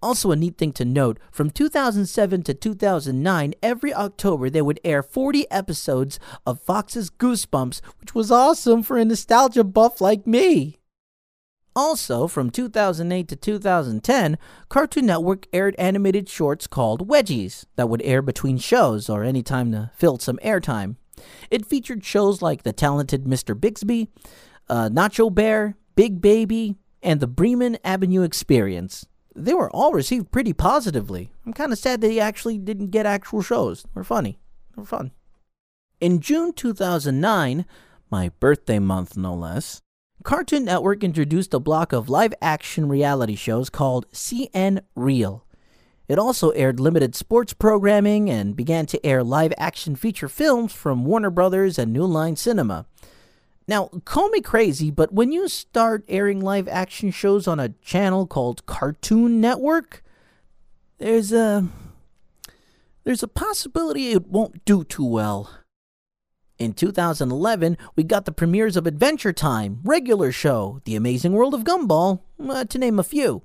Also, 0.00 0.30
a 0.30 0.36
neat 0.36 0.56
thing 0.56 0.72
to 0.72 0.84
note 0.84 1.18
from 1.30 1.50
2007 1.50 2.42
to 2.44 2.54
2009, 2.54 3.54
every 3.62 3.92
October 3.92 4.48
they 4.48 4.62
would 4.62 4.80
air 4.84 5.02
40 5.02 5.50
episodes 5.50 6.18
of 6.46 6.62
Fox's 6.62 7.10
Goosebumps, 7.10 7.82
which 8.00 8.14
was 8.14 8.30
awesome 8.30 8.82
for 8.82 8.96
a 8.96 9.04
nostalgia 9.04 9.64
buff 9.64 10.00
like 10.00 10.26
me. 10.26 10.78
Also, 11.76 12.28
from 12.28 12.50
2008 12.50 13.26
to 13.26 13.36
2010, 13.36 14.38
Cartoon 14.68 15.06
Network 15.06 15.46
aired 15.52 15.74
animated 15.76 16.28
shorts 16.28 16.68
called 16.68 17.08
Wedgies 17.08 17.64
that 17.74 17.88
would 17.88 18.02
air 18.02 18.22
between 18.22 18.58
shows 18.58 19.08
or 19.08 19.24
any 19.24 19.42
time 19.42 19.72
to 19.72 19.90
fill 19.96 20.18
some 20.18 20.38
airtime. 20.44 20.96
It 21.50 21.66
featured 21.66 22.04
shows 22.04 22.42
like 22.42 22.62
The 22.62 22.72
Talented 22.72 23.24
Mr. 23.24 23.58
Bixby, 23.58 24.08
uh, 24.68 24.88
Nacho 24.88 25.34
Bear, 25.34 25.76
Big 25.96 26.20
Baby, 26.20 26.76
and 27.02 27.20
the 27.20 27.26
Bremen 27.26 27.76
Avenue 27.84 28.22
Experience. 28.22 29.06
They 29.34 29.54
were 29.54 29.70
all 29.70 29.92
received 29.92 30.30
pretty 30.30 30.52
positively. 30.52 31.32
I'm 31.44 31.52
kind 31.52 31.72
of 31.72 31.78
sad 31.78 32.00
that 32.00 32.06
they 32.06 32.20
actually 32.20 32.58
didn't 32.58 32.90
get 32.90 33.04
actual 33.04 33.42
shows. 33.42 33.82
They 33.82 33.90
were 33.94 34.04
funny. 34.04 34.38
They 34.74 34.80
were 34.80 34.86
fun. 34.86 35.10
In 36.00 36.20
June 36.20 36.52
2009, 36.52 37.66
my 38.10 38.30
birthday 38.38 38.78
month 38.78 39.16
no 39.16 39.34
less, 39.34 39.80
Cartoon 40.24 40.64
Network 40.64 41.04
introduced 41.04 41.52
a 41.52 41.60
block 41.60 41.92
of 41.92 42.08
live 42.08 42.32
action 42.40 42.88
reality 42.88 43.34
shows 43.34 43.68
called 43.68 44.10
CN 44.10 44.80
Real. 44.96 45.44
It 46.08 46.18
also 46.18 46.48
aired 46.52 46.80
limited 46.80 47.14
sports 47.14 47.52
programming 47.52 48.30
and 48.30 48.56
began 48.56 48.86
to 48.86 49.04
air 49.04 49.22
live 49.22 49.52
action 49.58 49.94
feature 49.96 50.30
films 50.30 50.72
from 50.72 51.04
Warner 51.04 51.28
Brothers 51.28 51.78
and 51.78 51.92
New 51.92 52.06
Line 52.06 52.36
Cinema. 52.36 52.86
Now, 53.68 53.90
call 54.06 54.30
me 54.30 54.40
crazy, 54.40 54.90
but 54.90 55.12
when 55.12 55.30
you 55.30 55.46
start 55.46 56.06
airing 56.08 56.40
live 56.40 56.68
action 56.68 57.10
shows 57.10 57.46
on 57.46 57.60
a 57.60 57.74
channel 57.82 58.26
called 58.26 58.64
Cartoon 58.64 59.42
Network, 59.42 60.02
there's 60.96 61.34
a 61.34 61.68
there's 63.04 63.22
a 63.22 63.28
possibility 63.28 64.12
it 64.12 64.28
won't 64.28 64.64
do 64.64 64.84
too 64.84 65.04
well. 65.04 65.50
In 66.56 66.72
2011, 66.72 67.76
we 67.96 68.04
got 68.04 68.26
the 68.26 68.32
premieres 68.32 68.76
of 68.76 68.86
Adventure 68.86 69.32
Time, 69.32 69.80
Regular 69.82 70.30
Show, 70.30 70.80
The 70.84 70.94
Amazing 70.94 71.32
World 71.32 71.52
of 71.52 71.64
Gumball, 71.64 72.20
uh, 72.48 72.64
to 72.64 72.78
name 72.78 73.00
a 73.00 73.02
few. 73.02 73.42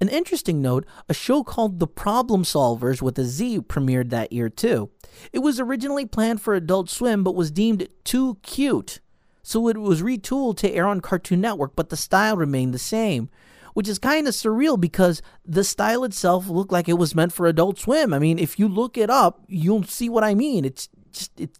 An 0.00 0.08
interesting 0.08 0.62
note 0.62 0.86
a 1.10 1.14
show 1.14 1.44
called 1.44 1.78
The 1.78 1.86
Problem 1.86 2.44
Solvers 2.44 3.02
with 3.02 3.18
a 3.18 3.24
Z 3.24 3.60
premiered 3.62 4.08
that 4.10 4.32
year 4.32 4.48
too. 4.48 4.88
It 5.30 5.40
was 5.40 5.60
originally 5.60 6.06
planned 6.06 6.40
for 6.40 6.54
Adult 6.54 6.88
Swim 6.88 7.22
but 7.22 7.34
was 7.34 7.50
deemed 7.50 7.86
too 8.04 8.38
cute. 8.42 9.00
So 9.42 9.68
it 9.68 9.76
was 9.76 10.02
retooled 10.02 10.56
to 10.58 10.70
air 10.70 10.86
on 10.86 11.02
Cartoon 11.02 11.42
Network, 11.42 11.76
but 11.76 11.90
the 11.90 11.96
style 11.96 12.36
remained 12.36 12.72
the 12.72 12.78
same, 12.78 13.28
which 13.74 13.88
is 13.88 13.98
kind 13.98 14.26
of 14.26 14.34
surreal 14.34 14.80
because 14.80 15.20
the 15.44 15.64
style 15.64 16.02
itself 16.04 16.48
looked 16.48 16.72
like 16.72 16.88
it 16.88 16.94
was 16.94 17.14
meant 17.14 17.32
for 17.32 17.46
Adult 17.46 17.78
Swim. 17.78 18.14
I 18.14 18.18
mean, 18.18 18.38
if 18.38 18.58
you 18.58 18.68
look 18.68 18.96
it 18.96 19.10
up, 19.10 19.42
you'll 19.48 19.82
see 19.82 20.08
what 20.08 20.24
I 20.24 20.34
mean. 20.34 20.64
It's 20.64 20.88
just 21.12 21.38
it 21.38 21.58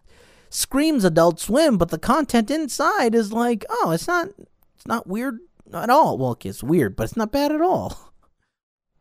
screams 0.49 1.03
Adult 1.03 1.39
Swim, 1.39 1.77
but 1.77 1.89
the 1.89 1.99
content 1.99 2.51
inside 2.51 3.15
is 3.15 3.31
like, 3.31 3.65
oh, 3.69 3.91
it's 3.91 4.07
not 4.07 4.29
it's 4.75 4.87
not 4.87 5.07
weird 5.07 5.39
at 5.73 5.89
all. 5.89 6.17
Well, 6.17 6.37
it's 6.43 6.63
weird, 6.63 6.95
but 6.95 7.03
it's 7.03 7.17
not 7.17 7.31
bad 7.31 7.51
at 7.51 7.61
all. 7.61 8.13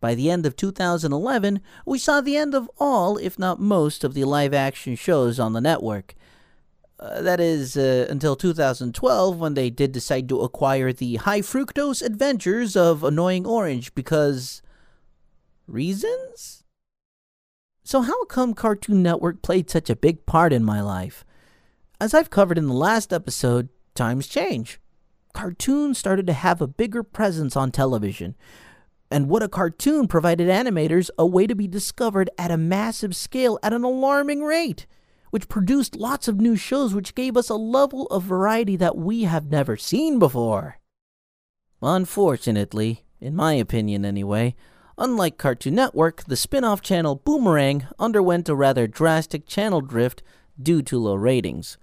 By 0.00 0.14
the 0.14 0.30
end 0.30 0.46
of 0.46 0.54
2011, 0.54 1.60
we 1.84 1.98
saw 1.98 2.20
the 2.20 2.36
end 2.36 2.54
of 2.54 2.70
all, 2.78 3.16
if 3.16 3.38
not 3.38 3.60
most, 3.60 4.04
of 4.04 4.14
the 4.14 4.24
live 4.24 4.54
action 4.54 4.94
shows 4.94 5.40
on 5.40 5.54
the 5.54 5.60
network. 5.60 6.14
Uh, 7.00 7.22
that 7.22 7.40
is 7.40 7.76
uh, 7.76 8.06
until 8.10 8.34
2012 8.36 9.38
when 9.38 9.54
they 9.54 9.70
did 9.70 9.92
decide 9.92 10.28
to 10.28 10.40
acquire 10.40 10.92
the 10.92 11.16
high 11.16 11.40
fructose 11.40 12.02
adventures 12.02 12.76
of 12.76 13.04
Annoying 13.04 13.46
Orange 13.46 13.94
because. 13.94 14.62
reasons? 15.66 16.64
So, 17.84 18.02
how 18.02 18.24
come 18.26 18.52
Cartoon 18.52 19.02
Network 19.02 19.42
played 19.42 19.70
such 19.70 19.88
a 19.88 19.96
big 19.96 20.26
part 20.26 20.52
in 20.52 20.64
my 20.64 20.82
life? 20.82 21.24
As 22.00 22.14
I've 22.14 22.30
covered 22.30 22.58
in 22.58 22.66
the 22.66 22.74
last 22.74 23.12
episode, 23.12 23.68
times 23.94 24.28
change. 24.28 24.80
Cartoons 25.34 25.98
started 25.98 26.26
to 26.28 26.32
have 26.32 26.60
a 26.60 26.66
bigger 26.66 27.02
presence 27.02 27.56
on 27.56 27.70
television. 27.70 28.36
And 29.10 29.28
what 29.28 29.42
a 29.42 29.48
cartoon 29.48 30.06
provided 30.06 30.48
animators 30.48 31.10
a 31.18 31.26
way 31.26 31.46
to 31.46 31.54
be 31.54 31.66
discovered 31.66 32.30
at 32.38 32.50
a 32.50 32.56
massive 32.56 33.16
scale 33.16 33.58
at 33.62 33.72
an 33.72 33.84
alarming 33.84 34.42
rate 34.42 34.86
which 35.30 35.48
produced 35.48 35.96
lots 35.96 36.28
of 36.28 36.40
new 36.40 36.56
shows 36.56 36.94
which 36.94 37.14
gave 37.14 37.36
us 37.36 37.48
a 37.48 37.54
level 37.54 38.06
of 38.06 38.22
variety 38.22 38.76
that 38.76 38.96
we 38.96 39.24
have 39.24 39.50
never 39.50 39.76
seen 39.76 40.18
before. 40.18 40.78
Unfortunately, 41.82 43.04
in 43.20 43.36
my 43.36 43.52
opinion 43.52 44.04
anyway, 44.04 44.54
unlike 44.96 45.38
Cartoon 45.38 45.74
Network, 45.74 46.24
the 46.24 46.36
spin 46.36 46.64
off 46.64 46.82
channel 46.82 47.16
Boomerang 47.16 47.86
underwent 47.98 48.48
a 48.48 48.54
rather 48.54 48.86
drastic 48.86 49.46
channel 49.46 49.80
drift 49.80 50.22
due 50.60 50.82
to 50.82 50.98
low 50.98 51.14
ratings. 51.14 51.78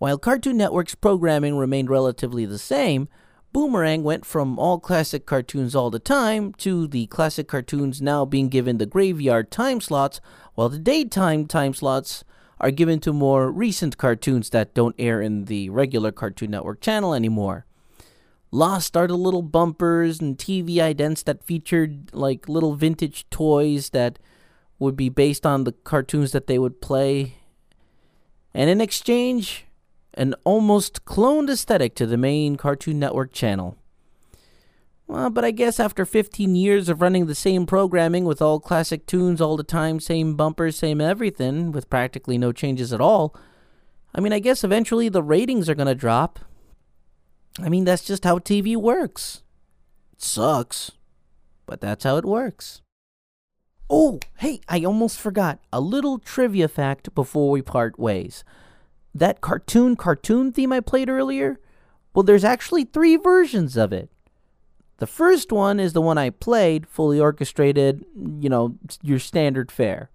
While 0.00 0.16
Cartoon 0.16 0.56
Network's 0.56 0.94
programming 0.94 1.58
remained 1.58 1.90
relatively 1.90 2.46
the 2.46 2.58
same, 2.58 3.06
Boomerang 3.52 4.02
went 4.02 4.24
from 4.24 4.58
all 4.58 4.80
classic 4.80 5.26
cartoons 5.26 5.74
all 5.74 5.90
the 5.90 5.98
time 5.98 6.54
to 6.54 6.86
the 6.86 7.06
classic 7.08 7.48
cartoons 7.48 8.00
now 8.00 8.24
being 8.24 8.48
given 8.48 8.78
the 8.78 8.86
graveyard 8.86 9.50
time 9.50 9.78
slots, 9.78 10.22
while 10.54 10.70
the 10.70 10.78
daytime 10.78 11.44
time 11.44 11.74
slots 11.74 12.24
are 12.58 12.70
given 12.70 12.98
to 13.00 13.12
more 13.12 13.50
recent 13.50 13.98
cartoons 13.98 14.48
that 14.48 14.72
don't 14.72 14.94
air 14.98 15.20
in 15.20 15.44
the 15.44 15.68
regular 15.68 16.10
Cartoon 16.10 16.52
Network 16.52 16.80
channel 16.80 17.12
anymore. 17.12 17.66
Lost 18.50 18.96
are 18.96 19.06
the 19.06 19.18
little 19.18 19.42
bumpers 19.42 20.18
and 20.18 20.38
TV 20.38 20.76
idents 20.76 21.22
that 21.24 21.44
featured 21.44 22.08
like 22.14 22.48
little 22.48 22.74
vintage 22.74 23.28
toys 23.28 23.90
that 23.90 24.18
would 24.78 24.96
be 24.96 25.10
based 25.10 25.44
on 25.44 25.64
the 25.64 25.72
cartoons 25.72 26.32
that 26.32 26.46
they 26.46 26.58
would 26.58 26.80
play. 26.80 27.34
And 28.54 28.70
in 28.70 28.80
exchange, 28.80 29.66
an 30.20 30.34
almost 30.44 31.06
cloned 31.06 31.48
aesthetic 31.48 31.94
to 31.94 32.04
the 32.04 32.18
main 32.18 32.56
Cartoon 32.56 32.98
Network 32.98 33.32
channel. 33.32 33.78
Well, 35.06 35.30
but 35.30 35.46
I 35.46 35.50
guess 35.50 35.80
after 35.80 36.04
15 36.04 36.54
years 36.54 36.90
of 36.90 37.00
running 37.00 37.24
the 37.24 37.34
same 37.34 37.64
programming 37.64 38.26
with 38.26 38.42
all 38.42 38.60
classic 38.60 39.06
tunes 39.06 39.40
all 39.40 39.56
the 39.56 39.64
time, 39.64 39.98
same 39.98 40.36
bumpers, 40.36 40.76
same 40.76 41.00
everything, 41.00 41.72
with 41.72 41.88
practically 41.88 42.36
no 42.36 42.52
changes 42.52 42.92
at 42.92 43.00
all, 43.00 43.34
I 44.14 44.20
mean, 44.20 44.34
I 44.34 44.40
guess 44.40 44.62
eventually 44.62 45.08
the 45.08 45.22
ratings 45.22 45.70
are 45.70 45.74
going 45.74 45.88
to 45.88 45.94
drop. 45.94 46.38
I 47.58 47.70
mean, 47.70 47.86
that's 47.86 48.04
just 48.04 48.24
how 48.24 48.38
TV 48.38 48.76
works. 48.76 49.42
It 50.12 50.20
sucks, 50.20 50.92
but 51.64 51.80
that's 51.80 52.04
how 52.04 52.18
it 52.18 52.26
works. 52.26 52.82
Oh, 53.88 54.20
hey, 54.36 54.60
I 54.68 54.84
almost 54.84 55.18
forgot 55.18 55.60
a 55.72 55.80
little 55.80 56.18
trivia 56.18 56.68
fact 56.68 57.14
before 57.14 57.50
we 57.50 57.62
part 57.62 57.98
ways. 57.98 58.44
That 59.14 59.40
cartoon 59.40 59.96
cartoon 59.96 60.52
theme 60.52 60.72
I 60.72 60.80
played 60.80 61.08
earlier, 61.08 61.58
well, 62.14 62.22
there's 62.22 62.44
actually 62.44 62.84
three 62.84 63.16
versions 63.16 63.76
of 63.76 63.92
it. 63.92 64.10
The 64.98 65.06
first 65.06 65.50
one 65.50 65.80
is 65.80 65.94
the 65.94 66.02
one 66.02 66.18
I 66.18 66.30
played, 66.30 66.86
fully 66.86 67.18
orchestrated, 67.18 68.04
you 68.14 68.48
know, 68.48 68.76
your 69.02 69.18
standard 69.18 69.72
fare. 69.72 70.10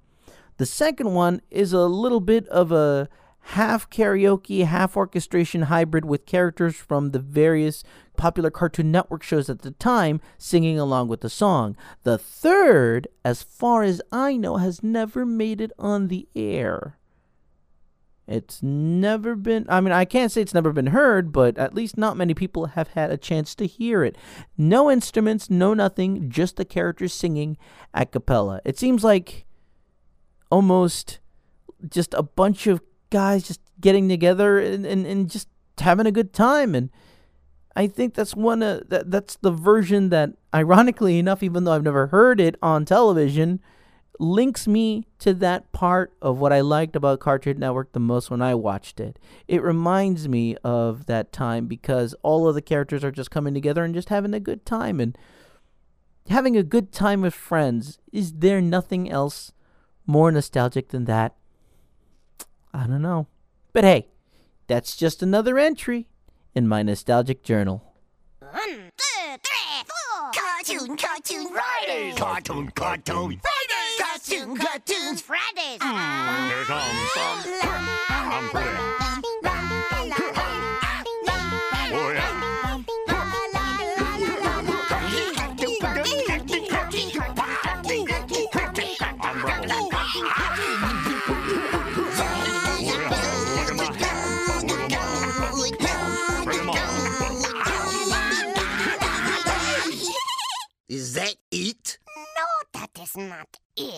The 0.58 0.65
second 0.65 1.13
one 1.13 1.41
is 1.49 1.73
a 1.73 1.81
little 1.81 2.21
bit 2.21 2.47
of 2.49 2.71
a 2.71 3.10
half 3.49 3.89
karaoke, 3.89 4.65
half 4.65 4.95
orchestration 4.95 5.63
hybrid 5.63 6.05
with 6.05 6.25
characters 6.25 6.75
from 6.75 7.12
the 7.12 7.19
various 7.19 7.84
popular 8.15 8.49
Cartoon 8.49 8.91
Network 8.91 9.23
shows 9.23 9.49
at 9.49 9.63
the 9.63 9.71
time 9.71 10.21
singing 10.38 10.79
along 10.79 11.08
with 11.08 11.21
the 11.21 11.29
song. 11.29 11.75
The 12.03 12.17
third, 12.17 13.08
as 13.23 13.43
far 13.43 13.84
as 13.84 14.01
I 14.12 14.38
know, 14.38 14.58
has 14.58 14.81
never 14.81 15.25
made 15.25 15.62
it 15.62 15.71
on 15.77 16.08
the 16.08 16.27
air. 16.36 16.97
It's 18.28 18.64
never 18.64 19.36
been, 19.36 19.68
I 19.70 19.82
mean, 19.82 19.92
I 19.92 20.04
can't 20.04 20.32
say 20.32 20.42
it's 20.42 20.54
never 20.54 20.74
been 20.74 20.88
heard, 20.88 21.32
but 21.32 21.58
at 21.60 21.76
least 21.76 21.96
not 21.98 22.18
many 22.18 22.34
people 22.34 22.68
have 22.68 22.90
had 22.90 23.12
a 23.12 23.18
chance 23.18 23.54
to 23.56 23.68
hear 23.68 24.04
it. 24.04 24.18
No 24.58 24.90
instruments, 24.90 25.50
no 25.50 25.76
nothing, 25.76 26.30
just 26.30 26.56
the 26.56 26.66
characters 26.66 27.14
singing 27.14 27.58
a 27.94 28.06
cappella. 28.06 28.62
It 28.66 28.80
seems 28.80 29.04
like 29.04 29.46
almost 30.50 31.20
just 31.88 32.16
a 32.16 32.24
bunch 32.24 32.66
of 32.66 32.82
guys 33.12 33.48
just 33.48 33.62
getting 33.80 34.10
together 34.10 34.58
and, 34.60 34.86
and, 34.86 35.06
and 35.06 35.30
just 35.30 35.48
having 35.78 36.08
a 36.08 36.12
good 36.12 36.34
time. 36.34 36.74
And 36.74 36.90
I 37.76 37.86
think 37.86 38.16
that's 38.16 38.36
one 38.36 38.64
of 38.64 38.90
that, 38.90 39.12
that's 39.12 39.36
the 39.36 39.52
version 39.52 40.10
that, 40.10 40.32
ironically 40.54 41.20
enough, 41.20 41.44
even 41.44 41.64
though 41.64 41.74
I've 41.74 41.84
never 41.84 42.08
heard 42.08 42.40
it 42.40 42.56
on 42.62 42.86
television, 42.86 43.60
links 44.19 44.67
me 44.67 45.08
to 45.19 45.34
that 45.34 45.71
part 45.71 46.13
of 46.21 46.39
what 46.39 46.54
I 46.54 46.62
liked 46.62 46.95
about 46.95 47.19
Cartoon 47.19 47.60
Network 47.60 47.91
the 47.91 47.99
most 47.99 48.30
when 48.30 48.41
I 48.41 48.56
watched 48.56 48.99
it. 48.99 49.19
It 49.47 49.62
reminds 49.62 50.28
me 50.28 50.56
of 50.63 51.06
that 51.08 51.32
time 51.32 51.67
because 51.67 52.15
all 52.23 52.47
of 52.47 52.56
the 52.56 52.62
characters 52.62 53.04
are 53.04 53.12
just 53.12 53.32
coming 53.32 53.54
together 53.54 53.84
and 53.84 53.93
just 53.93 54.10
having 54.10 54.34
a 54.34 54.39
good 54.39 54.65
time 54.65 54.99
and 54.99 55.17
having 56.30 56.58
a 56.58 56.63
good 56.63 56.91
time 56.91 57.21
with 57.21 57.34
friends. 57.34 57.99
Is 58.12 58.34
there 58.34 58.62
nothing 58.62 59.10
else 59.10 59.51
more 60.06 60.32
nostalgic 60.32 60.89
than 60.89 61.06
that? 61.06 61.36
I 62.73 62.88
don't 62.88 63.01
know. 63.01 63.28
But 63.73 63.84
hey, 63.84 64.08
that's 64.67 64.95
just 64.95 65.21
another 65.21 65.58
entry 65.58 66.08
in 66.54 66.67
my 66.67 66.82
nostalgic 66.84 67.43
journal. 67.43 67.93
One, 68.39 68.91
two, 68.97 69.38
three, 69.43 69.84
four. 69.86 70.32
Cartoon, 70.34 70.97
cartoon, 70.97 71.54
Fridays. 71.54 72.15
Cartoon, 72.15 72.71
cartoon. 72.71 73.41
Fridays. 73.41 74.05
Cartoon, 74.28 74.58
cartoons, 74.58 75.22
Fridays. 75.22 75.80
Mm. 75.80 76.48
Here 76.48 76.62
it 76.62 76.66
comes. 76.66 76.82
I'm. 78.10 78.50
Oh, 81.94 82.12
yeah. 82.12 82.32
Is 100.90 101.14
that 101.14 101.36
it? 101.52 102.00
No, 102.18 102.46
that 102.74 102.90
is 103.00 103.16
not 103.18 103.60
it. 103.78 103.94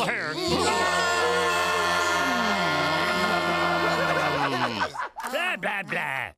The 0.00 0.06
hair. 0.06 0.34
Blah, 5.30 5.56
blah, 5.58 5.82
blah. 5.82 6.30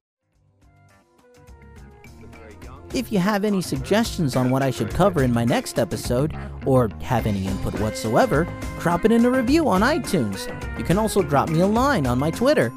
If 2.92 3.10
you 3.10 3.20
have 3.20 3.44
any 3.44 3.62
suggestions 3.62 4.36
on 4.36 4.50
what 4.50 4.62
I 4.62 4.70
should 4.70 4.90
cover 4.90 5.22
in 5.22 5.32
my 5.32 5.44
next 5.44 5.78
episode, 5.78 6.36
or 6.66 6.90
have 7.00 7.26
any 7.26 7.46
input 7.46 7.78
whatsoever, 7.80 8.46
drop 8.80 9.06
it 9.06 9.12
in 9.12 9.24
a 9.24 9.30
review 9.30 9.68
on 9.68 9.80
iTunes. 9.80 10.46
You 10.76 10.84
can 10.84 10.98
also 10.98 11.22
drop 11.22 11.48
me 11.48 11.60
a 11.60 11.66
line 11.66 12.06
on 12.06 12.18
my 12.18 12.30
Twitter, 12.30 12.70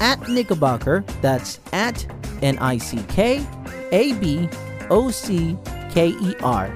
at 0.00 0.20
Nickabocker, 0.20 1.04
that's 1.20 1.60
at 1.72 2.06
N 2.40 2.56
I 2.58 2.78
C 2.78 3.04
K 3.08 3.44
A 3.92 4.14
B 4.14 4.48
O 4.88 5.10
C 5.10 5.58
K 5.90 6.10
E 6.10 6.34
R. 6.42 6.72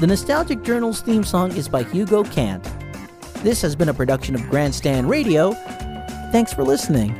The 0.00 0.06
Nostalgic 0.06 0.62
Journal's 0.62 1.02
theme 1.02 1.24
song 1.24 1.54
is 1.54 1.68
by 1.68 1.82
Hugo 1.82 2.24
Kant. 2.24 2.66
This 3.42 3.60
has 3.60 3.76
been 3.76 3.90
a 3.90 3.92
production 3.92 4.34
of 4.34 4.40
Grandstand 4.48 5.10
Radio. 5.10 5.52
Thanks 6.32 6.54
for 6.54 6.64
listening. 6.64 7.14